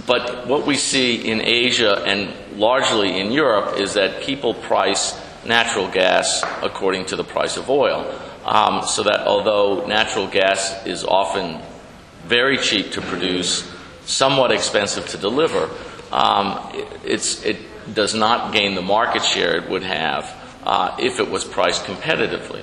But 0.06 0.48
what 0.48 0.68
we 0.68 0.76
see 0.76 1.30
in 1.30 1.42
Asia 1.42 2.04
and 2.06 2.60
largely 2.60 3.22
in 3.22 3.32
Europe 3.32 3.80
is 3.80 3.94
that 3.94 4.24
people 4.24 4.54
price 4.54 5.18
natural 5.46 5.88
gas 5.90 6.44
according 6.62 7.06
to 7.06 7.16
the 7.16 7.24
price 7.24 7.56
of 7.56 7.70
oil. 7.70 8.04
Um, 8.44 8.86
so 8.86 9.04
that 9.04 9.22
although 9.22 9.88
natural 9.88 10.28
gas 10.28 10.86
is 10.86 11.06
often 11.06 11.62
very 12.28 12.58
cheap 12.58 12.92
to 12.92 13.02
produce, 13.02 13.72
somewhat 14.06 14.52
expensive 14.52 15.08
to 15.10 15.18
deliver, 15.18 15.70
um, 16.12 16.60
it, 17.04 17.46
it 17.46 17.58
does 17.94 18.14
not 18.14 18.54
gain 18.54 18.76
the 18.76 18.82
market 18.82 19.24
share 19.24 19.56
it 19.58 19.70
would 19.70 19.84
have 19.84 20.26
uh, 20.64 20.96
if 21.00 21.20
it 21.20 21.30
was 21.30 21.44
priced 21.44 21.84
competitively. 21.84 22.62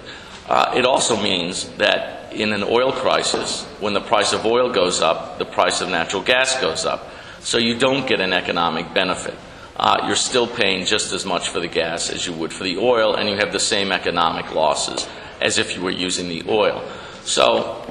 Uh, 0.48 0.74
it 0.76 0.84
also 0.84 1.20
means 1.20 1.68
that 1.76 2.32
in 2.32 2.52
an 2.52 2.64
oil 2.64 2.92
crisis, 2.92 3.64
when 3.78 3.92
the 3.92 4.00
price 4.00 4.32
of 4.32 4.44
oil 4.44 4.72
goes 4.72 5.00
up, 5.00 5.38
the 5.38 5.44
price 5.44 5.80
of 5.80 5.88
natural 5.88 6.22
gas 6.22 6.60
goes 6.60 6.84
up. 6.84 7.08
So 7.40 7.58
you 7.58 7.78
don't 7.78 8.06
get 8.06 8.20
an 8.20 8.32
economic 8.32 8.92
benefit. 8.94 9.34
Uh, 9.76 10.04
you're 10.06 10.16
still 10.16 10.46
paying 10.46 10.84
just 10.84 11.12
as 11.12 11.24
much 11.24 11.48
for 11.48 11.60
the 11.60 11.68
gas 11.68 12.10
as 12.10 12.26
you 12.26 12.32
would 12.34 12.52
for 12.52 12.64
the 12.64 12.78
oil, 12.78 13.14
and 13.14 13.28
you 13.28 13.36
have 13.36 13.52
the 13.52 13.60
same 13.60 13.92
economic 13.92 14.54
losses 14.54 15.08
as 15.40 15.58
if 15.58 15.74
you 15.74 15.82
were 15.82 15.90
using 15.90 16.28
the 16.28 16.42
oil. 16.48 16.82
So 17.24 17.84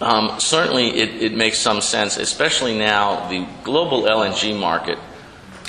um, 0.00 0.38
certainly 0.38 0.88
it, 0.88 1.22
it, 1.22 1.34
makes 1.34 1.58
some 1.58 1.80
sense, 1.80 2.16
especially 2.18 2.78
now 2.78 3.28
the 3.28 3.46
global 3.64 4.02
LNG 4.02 4.58
market 4.58 4.98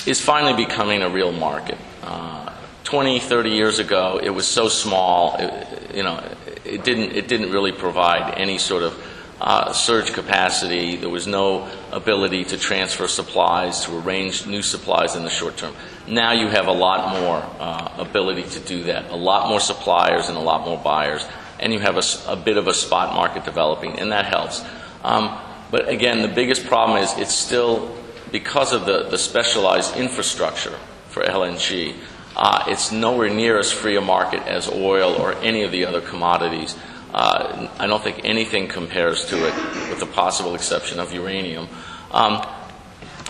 is 0.06 0.20
finally 0.20 0.64
becoming 0.64 1.02
a 1.02 1.08
real 1.08 1.32
market. 1.32 1.78
Uh, 2.02 2.54
20, 2.84 3.18
30 3.18 3.50
years 3.50 3.78
ago, 3.78 4.20
it 4.22 4.30
was 4.30 4.46
so 4.46 4.68
small, 4.68 5.36
it, 5.36 5.96
you 5.96 6.02
know, 6.02 6.22
it 6.64 6.84
didn't, 6.84 7.12
it 7.12 7.28
didn't 7.28 7.50
really 7.50 7.72
provide 7.72 8.38
any 8.38 8.58
sort 8.58 8.82
of 8.82 9.06
uh, 9.40 9.72
surge 9.72 10.12
capacity. 10.12 10.96
There 10.96 11.08
was 11.08 11.26
no 11.26 11.68
ability 11.92 12.44
to 12.44 12.58
transfer 12.58 13.08
supplies, 13.08 13.84
to 13.86 13.98
arrange 13.98 14.46
new 14.46 14.62
supplies 14.62 15.16
in 15.16 15.24
the 15.24 15.30
short 15.30 15.56
term. 15.56 15.74
Now 16.06 16.32
you 16.32 16.48
have 16.48 16.66
a 16.66 16.72
lot 16.72 17.20
more 17.20 17.44
uh, 17.58 17.94
ability 17.98 18.44
to 18.50 18.60
do 18.60 18.84
that, 18.84 19.10
a 19.10 19.16
lot 19.16 19.48
more 19.48 19.60
suppliers 19.60 20.28
and 20.28 20.36
a 20.36 20.40
lot 20.40 20.64
more 20.66 20.78
buyers, 20.78 21.24
and 21.60 21.72
you 21.72 21.78
have 21.78 21.96
a, 21.96 22.02
a 22.26 22.36
bit 22.36 22.56
of 22.56 22.66
a 22.66 22.74
spot 22.74 23.14
market 23.14 23.44
developing, 23.44 23.98
and 24.00 24.10
that 24.10 24.26
helps. 24.26 24.64
Um, 25.04 25.38
but 25.70 25.88
again, 25.88 26.22
the 26.22 26.28
biggest 26.28 26.66
problem 26.66 27.02
is 27.02 27.16
it's 27.18 27.34
still 27.34 27.96
because 28.32 28.72
of 28.72 28.86
the, 28.86 29.04
the 29.04 29.18
specialized 29.18 29.96
infrastructure 29.96 30.76
for 31.08 31.22
LNG. 31.22 31.94
Uh, 32.36 32.64
it's 32.68 32.90
nowhere 32.90 33.28
near 33.28 33.58
as 33.58 33.70
free 33.70 33.96
a 33.96 34.00
market 34.00 34.42
as 34.46 34.68
oil 34.68 35.14
or 35.14 35.34
any 35.36 35.62
of 35.62 35.72
the 35.72 35.84
other 35.84 36.00
commodities. 36.00 36.76
Uh, 37.12 37.68
I 37.78 37.86
don't 37.86 38.02
think 38.02 38.20
anything 38.24 38.68
compares 38.68 39.26
to 39.26 39.36
it, 39.36 39.54
with 39.90 40.00
the 40.00 40.06
possible 40.06 40.54
exception 40.54 41.00
of 41.00 41.12
uranium. 41.12 41.68
Um, 42.12 42.46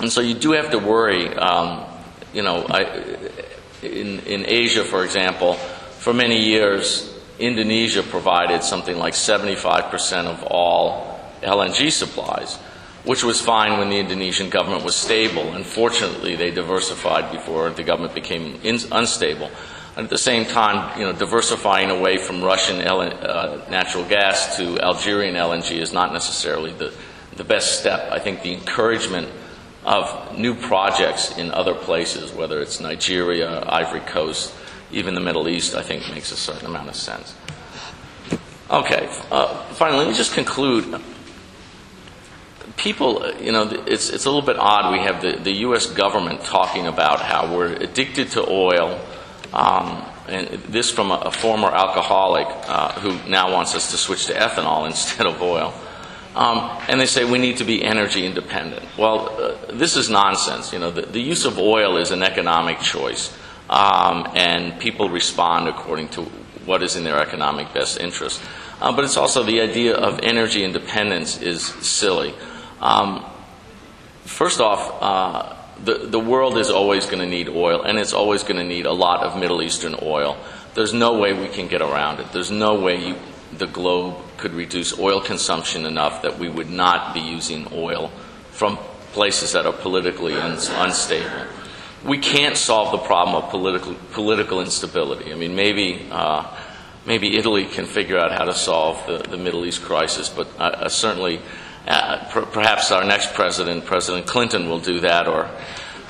and 0.00 0.12
so 0.12 0.20
you 0.20 0.34
do 0.34 0.52
have 0.52 0.70
to 0.70 0.78
worry. 0.78 1.34
Um, 1.34 1.84
you 2.32 2.42
know, 2.42 2.64
I, 2.68 2.82
in, 3.82 4.20
in 4.20 4.44
Asia, 4.46 4.84
for 4.84 5.04
example, 5.04 5.54
for 5.54 6.12
many 6.12 6.44
years, 6.44 7.09
Indonesia 7.40 8.03
provided 8.03 8.62
something 8.62 8.96
like 8.96 9.14
75% 9.14 10.26
of 10.26 10.42
all 10.44 11.18
LNG 11.42 11.90
supplies, 11.90 12.57
which 13.05 13.24
was 13.24 13.40
fine 13.40 13.79
when 13.79 13.88
the 13.88 13.98
Indonesian 13.98 14.50
government 14.50 14.85
was 14.85 14.94
stable. 14.94 15.55
Unfortunately, 15.55 16.37
they 16.37 16.50
diversified 16.50 17.33
before 17.33 17.70
the 17.70 17.83
government 17.83 18.14
became 18.14 18.61
in- 18.62 18.79
unstable. 18.92 19.50
And 19.96 20.05
at 20.05 20.11
the 20.11 20.18
same 20.18 20.44
time, 20.44 20.98
you 21.00 21.07
know, 21.07 21.12
diversifying 21.12 21.90
away 21.90 22.18
from 22.18 22.42
Russian 22.42 22.81
L- 22.83 23.00
uh, 23.00 23.61
natural 23.70 24.05
gas 24.05 24.57
to 24.59 24.79
Algerian 24.79 25.35
LNG 25.35 25.81
is 25.81 25.92
not 25.92 26.12
necessarily 26.12 26.72
the, 26.72 26.92
the 27.37 27.44
best 27.44 27.81
step. 27.81 28.12
I 28.12 28.18
think 28.18 28.42
the 28.42 28.53
encouragement 28.53 29.29
of 29.85 30.38
new 30.38 30.55
projects 30.55 31.37
in 31.38 31.50
other 31.50 31.74
places, 31.74 32.33
whether 32.33 32.61
it's 32.61 32.81
Nigeria, 32.81 33.64
Ivory 33.66 34.00
Coast, 34.00 34.55
even 34.92 35.14
the 35.14 35.20
Middle 35.20 35.48
East, 35.48 35.74
I 35.74 35.83
think 35.83 36.09
makes 36.11 36.33
a 36.33 36.37
certain 36.37 36.66
amount 36.66 36.88
of 36.88 36.96
sense. 36.96 37.35
Okay, 38.70 39.09
uh, 39.31 39.64
finally, 39.72 39.98
let 39.98 40.09
me 40.09 40.14
just 40.14 40.35
conclude. 40.35 41.00
People, 42.76 43.31
you 43.40 43.53
know, 43.53 43.68
it's, 43.87 44.11
it's 44.11 44.24
a 44.24 44.31
little 44.31 44.46
bit 44.46 44.57
odd. 44.59 44.92
We 44.92 45.00
have 45.00 45.20
the, 45.20 45.33
the 45.33 45.53
U.S. 45.66 45.87
government 45.87 46.44
talking 46.44 46.87
about 46.87 47.20
how 47.20 47.55
we're 47.55 47.72
addicted 47.74 48.31
to 48.33 48.48
oil. 48.48 49.00
Um, 49.53 50.05
and 50.29 50.48
this 50.68 50.90
from 50.90 51.11
a, 51.11 51.16
a 51.16 51.31
former 51.31 51.68
alcoholic 51.68 52.46
uh, 52.68 52.92
who 53.00 53.18
now 53.29 53.53
wants 53.53 53.74
us 53.74 53.90
to 53.90 53.96
switch 53.96 54.26
to 54.26 54.35
ethanol 54.35 54.87
instead 54.90 55.26
of 55.26 55.42
oil. 55.42 55.74
Um, 56.35 56.70
and 56.88 57.00
they 57.00 57.07
say 57.07 57.24
we 57.24 57.38
need 57.38 57.57
to 57.57 57.64
be 57.64 57.83
energy 57.83 58.24
independent. 58.24 58.87
Well, 58.96 59.29
uh, 59.31 59.72
this 59.72 59.96
is 59.96 60.09
nonsense. 60.09 60.72
You 60.72 60.79
know, 60.79 60.92
the, 60.92 61.03
the, 61.03 61.20
use 61.20 61.44
of 61.44 61.59
oil 61.59 61.96
is 61.96 62.12
an 62.12 62.22
economic 62.22 62.79
choice, 62.79 63.37
um, 63.70 64.28
and 64.35 64.78
people 64.80 65.09
respond 65.09 65.68
according 65.68 66.09
to 66.09 66.22
what 66.66 66.83
is 66.83 66.96
in 66.96 67.04
their 67.04 67.18
economic 67.18 67.72
best 67.72 68.00
interest. 68.00 68.42
Uh, 68.80 68.92
but 68.94 69.04
it's 69.04 69.16
also 69.16 69.42
the 69.44 69.61
idea 69.61 69.94
of 69.94 70.20
energy 70.22 70.64
independence 70.64 71.40
is 71.40 71.62
silly. 71.62 72.35
Um, 72.80 73.24
first 74.24 74.61
off, 74.61 75.02
uh, 75.02 75.56
the, 75.85 76.06
the 76.09 76.18
world 76.18 76.59
is 76.59 76.68
always 76.70 77.06
going 77.06 77.20
to 77.20 77.26
need 77.26 77.48
oil, 77.48 77.83
and 77.83 77.98
it's 77.98 78.12
always 78.12 78.42
going 78.42 78.56
to 78.56 78.64
need 78.64 78.87
a 78.87 78.92
lot 78.92 79.22
of 79.22 79.38
Middle 79.38 79.62
Eastern 79.62 79.94
oil. 80.02 80.37
There's 80.74 80.92
no 80.92 81.18
way 81.18 81.33
we 81.33 81.48
can 81.48 81.68
get 81.68 81.80
around 81.80 82.20
it. 82.20 82.33
There's 82.33 82.50
no 82.50 82.74
way 82.74 82.96
you, 82.96 83.16
the 83.56 83.66
globe 83.66 84.16
could 84.37 84.52
reduce 84.52 84.98
oil 84.98 85.20
consumption 85.20 85.87
enough 85.87 86.22
that 86.22 86.38
we 86.38 86.48
would 86.48 86.70
not 86.70 87.14
be 87.14 87.20
using 87.20 87.68
oil 87.72 88.11
from 88.50 88.78
places 89.12 89.52
that 89.52 89.66
are 89.66 89.72
politically 89.72 90.35
un- 90.35 90.52
unstable. 90.52 91.46
We 92.04 92.18
can't 92.18 92.56
solve 92.56 92.92
the 92.92 93.06
problem 93.06 93.42
of 93.42 93.50
political, 93.50 93.94
political 94.12 94.60
instability. 94.60 95.32
I 95.32 95.36
mean, 95.36 95.54
maybe, 95.54 96.06
uh, 96.10 96.46
maybe 97.04 97.36
Italy 97.36 97.66
can 97.66 97.84
figure 97.84 98.18
out 98.18 98.32
how 98.32 98.44
to 98.44 98.54
solve 98.54 99.06
the, 99.06 99.18
the 99.18 99.36
Middle 99.36 99.66
East 99.66 99.82
crisis, 99.82 100.28
but 100.28 100.48
uh, 100.58 100.62
uh 100.62 100.88
certainly 100.88 101.40
uh, 101.86 102.24
per- 102.30 102.46
perhaps 102.46 102.90
our 102.90 103.04
next 103.04 103.34
president, 103.34 103.84
President 103.84 104.26
Clinton, 104.26 104.68
will 104.68 104.80
do 104.80 105.00
that, 105.00 105.28
or 105.28 105.50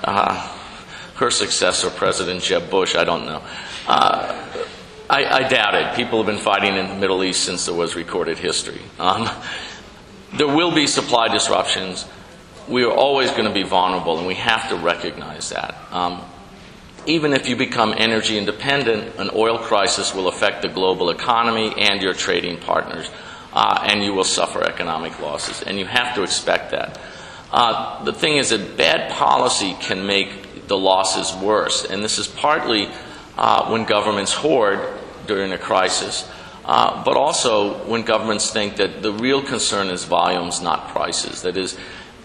uh, 0.04 0.56
her 1.16 1.30
successor, 1.30 1.90
President 1.90 2.42
Jeb 2.42 2.70
Bush. 2.70 2.94
I 2.94 3.04
don't 3.04 3.26
know. 3.26 3.42
I, 5.10 5.24
I, 5.24 5.48
doubt 5.48 5.74
it. 5.74 5.96
People 5.96 6.18
have 6.18 6.26
been 6.26 6.42
fighting 6.42 6.76
in 6.76 6.88
the 6.88 6.94
Middle 6.94 7.24
East 7.24 7.42
since 7.42 7.66
there 7.66 7.74
was 7.74 7.96
recorded 7.96 8.38
history. 8.38 8.80
Um, 9.00 9.28
there 10.34 10.46
will 10.46 10.72
be 10.72 10.86
supply 10.86 11.26
disruptions. 11.26 12.06
We 12.70 12.84
are 12.84 12.92
always 12.92 13.30
going 13.32 13.44
to 13.44 13.52
be 13.52 13.64
vulnerable, 13.64 14.18
and 14.18 14.26
we 14.26 14.36
have 14.36 14.68
to 14.70 14.76
recognize 14.76 15.50
that. 15.50 15.74
Um, 15.90 16.22
even 17.06 17.32
if 17.32 17.48
you 17.48 17.56
become 17.56 17.94
energy 17.96 18.38
independent, 18.38 19.16
an 19.18 19.30
oil 19.34 19.58
crisis 19.58 20.14
will 20.14 20.28
affect 20.28 20.62
the 20.62 20.68
global 20.68 21.10
economy 21.10 21.74
and 21.76 22.00
your 22.00 22.14
trading 22.14 22.58
partners, 22.58 23.10
uh, 23.52 23.80
and 23.82 24.04
you 24.04 24.14
will 24.14 24.24
suffer 24.24 24.62
economic 24.62 25.18
losses. 25.20 25.62
And 25.62 25.78
you 25.78 25.86
have 25.86 26.14
to 26.14 26.22
expect 26.22 26.70
that. 26.70 27.00
Uh, 27.50 28.04
the 28.04 28.12
thing 28.12 28.36
is 28.36 28.50
that 28.50 28.76
bad 28.76 29.10
policy 29.10 29.76
can 29.80 30.06
make 30.06 30.68
the 30.68 30.78
losses 30.78 31.34
worse, 31.42 31.84
and 31.84 32.04
this 32.04 32.18
is 32.18 32.28
partly 32.28 32.88
uh, 33.36 33.68
when 33.70 33.84
governments 33.84 34.32
hoard 34.32 34.78
during 35.26 35.50
a 35.52 35.58
crisis, 35.58 36.30
uh, 36.64 37.02
but 37.04 37.16
also 37.16 37.84
when 37.88 38.02
governments 38.02 38.52
think 38.52 38.76
that 38.76 39.02
the 39.02 39.12
real 39.12 39.42
concern 39.42 39.88
is 39.88 40.04
volumes, 40.04 40.60
not 40.60 40.88
prices. 40.88 41.42
That 41.42 41.56
is, 41.56 41.76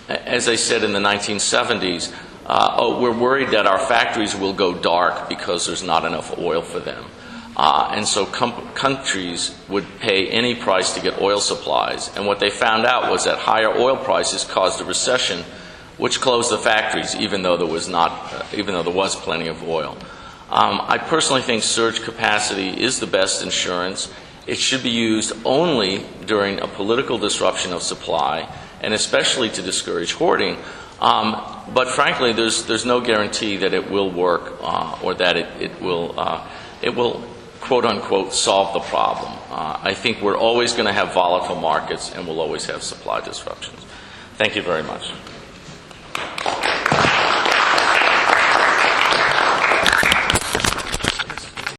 as 0.07 0.47
I 0.47 0.55
said 0.55 0.83
in 0.83 0.93
the 0.93 0.99
1970s, 0.99 2.13
uh, 2.45 2.75
oh, 2.77 3.01
we're 3.01 3.17
worried 3.17 3.49
that 3.49 3.65
our 3.65 3.79
factories 3.79 4.35
will 4.35 4.53
go 4.53 4.73
dark 4.73 5.29
because 5.29 5.65
there's 5.65 5.83
not 5.83 6.05
enough 6.05 6.37
oil 6.37 6.61
for 6.61 6.79
them. 6.79 7.05
Uh, 7.57 7.91
and 7.93 8.05
so 8.05 8.25
com- 8.25 8.67
countries 8.73 9.57
would 9.69 9.85
pay 9.99 10.27
any 10.27 10.55
price 10.55 10.93
to 10.93 11.01
get 11.01 11.21
oil 11.21 11.39
supplies. 11.39 12.15
And 12.15 12.27
what 12.27 12.39
they 12.39 12.49
found 12.49 12.85
out 12.85 13.09
was 13.09 13.23
that 13.25 13.37
higher 13.37 13.69
oil 13.69 13.95
prices 13.95 14.43
caused 14.43 14.81
a 14.81 14.83
recession, 14.83 15.43
which 15.97 16.19
closed 16.19 16.51
the 16.51 16.57
factories, 16.57 17.15
even 17.15 17.41
though 17.41 17.57
there 17.57 17.67
was 17.67 17.87
not, 17.87 18.11
uh, 18.33 18.43
even 18.53 18.75
though 18.75 18.83
there 18.83 18.93
was 18.93 19.15
plenty 19.15 19.47
of 19.47 19.63
oil. 19.63 19.97
Um, 20.49 20.81
I 20.83 20.97
personally 20.97 21.41
think 21.41 21.63
surge 21.63 22.01
capacity 22.01 22.69
is 22.69 22.99
the 22.99 23.07
best 23.07 23.41
insurance. 23.41 24.13
It 24.45 24.59
should 24.59 24.83
be 24.83 24.91
used 24.91 25.33
only 25.45 26.05
during 26.25 26.59
a 26.59 26.67
political 26.67 27.17
disruption 27.17 27.73
of 27.73 27.81
supply, 27.81 28.47
and 28.85 28.93
especially 28.93 29.49
to 29.49 29.63
discourage 29.63 30.13
hoarding. 30.13 30.57
Um, 31.01 31.41
but 31.73 31.89
frankly, 31.89 32.33
there's, 32.33 32.65
there's 32.65 32.85
no 32.85 33.01
guarantee 33.01 33.57
that 33.57 33.73
it 33.73 33.89
will 33.89 34.11
work 34.11 34.53
uh, 34.61 34.97
or 35.01 35.15
that 35.15 35.35
it, 35.35 35.47
it, 35.59 35.81
will, 35.81 36.17
uh, 36.17 36.47
it 36.83 36.95
will, 36.95 37.23
quote 37.61 37.83
unquote, 37.83 38.31
solve 38.31 38.73
the 38.73 38.79
problem. 38.79 39.33
Uh, 39.49 39.79
I 39.81 39.95
think 39.95 40.21
we're 40.21 40.37
always 40.37 40.73
going 40.73 40.85
to 40.85 40.93
have 40.93 41.13
volatile 41.13 41.55
markets 41.55 42.13
and 42.13 42.27
we'll 42.27 42.39
always 42.39 42.65
have 42.65 42.83
supply 42.83 43.21
disruptions. 43.21 43.83
Thank 44.37 44.55
you 44.55 44.61
very 44.61 44.83
much. 44.83 45.11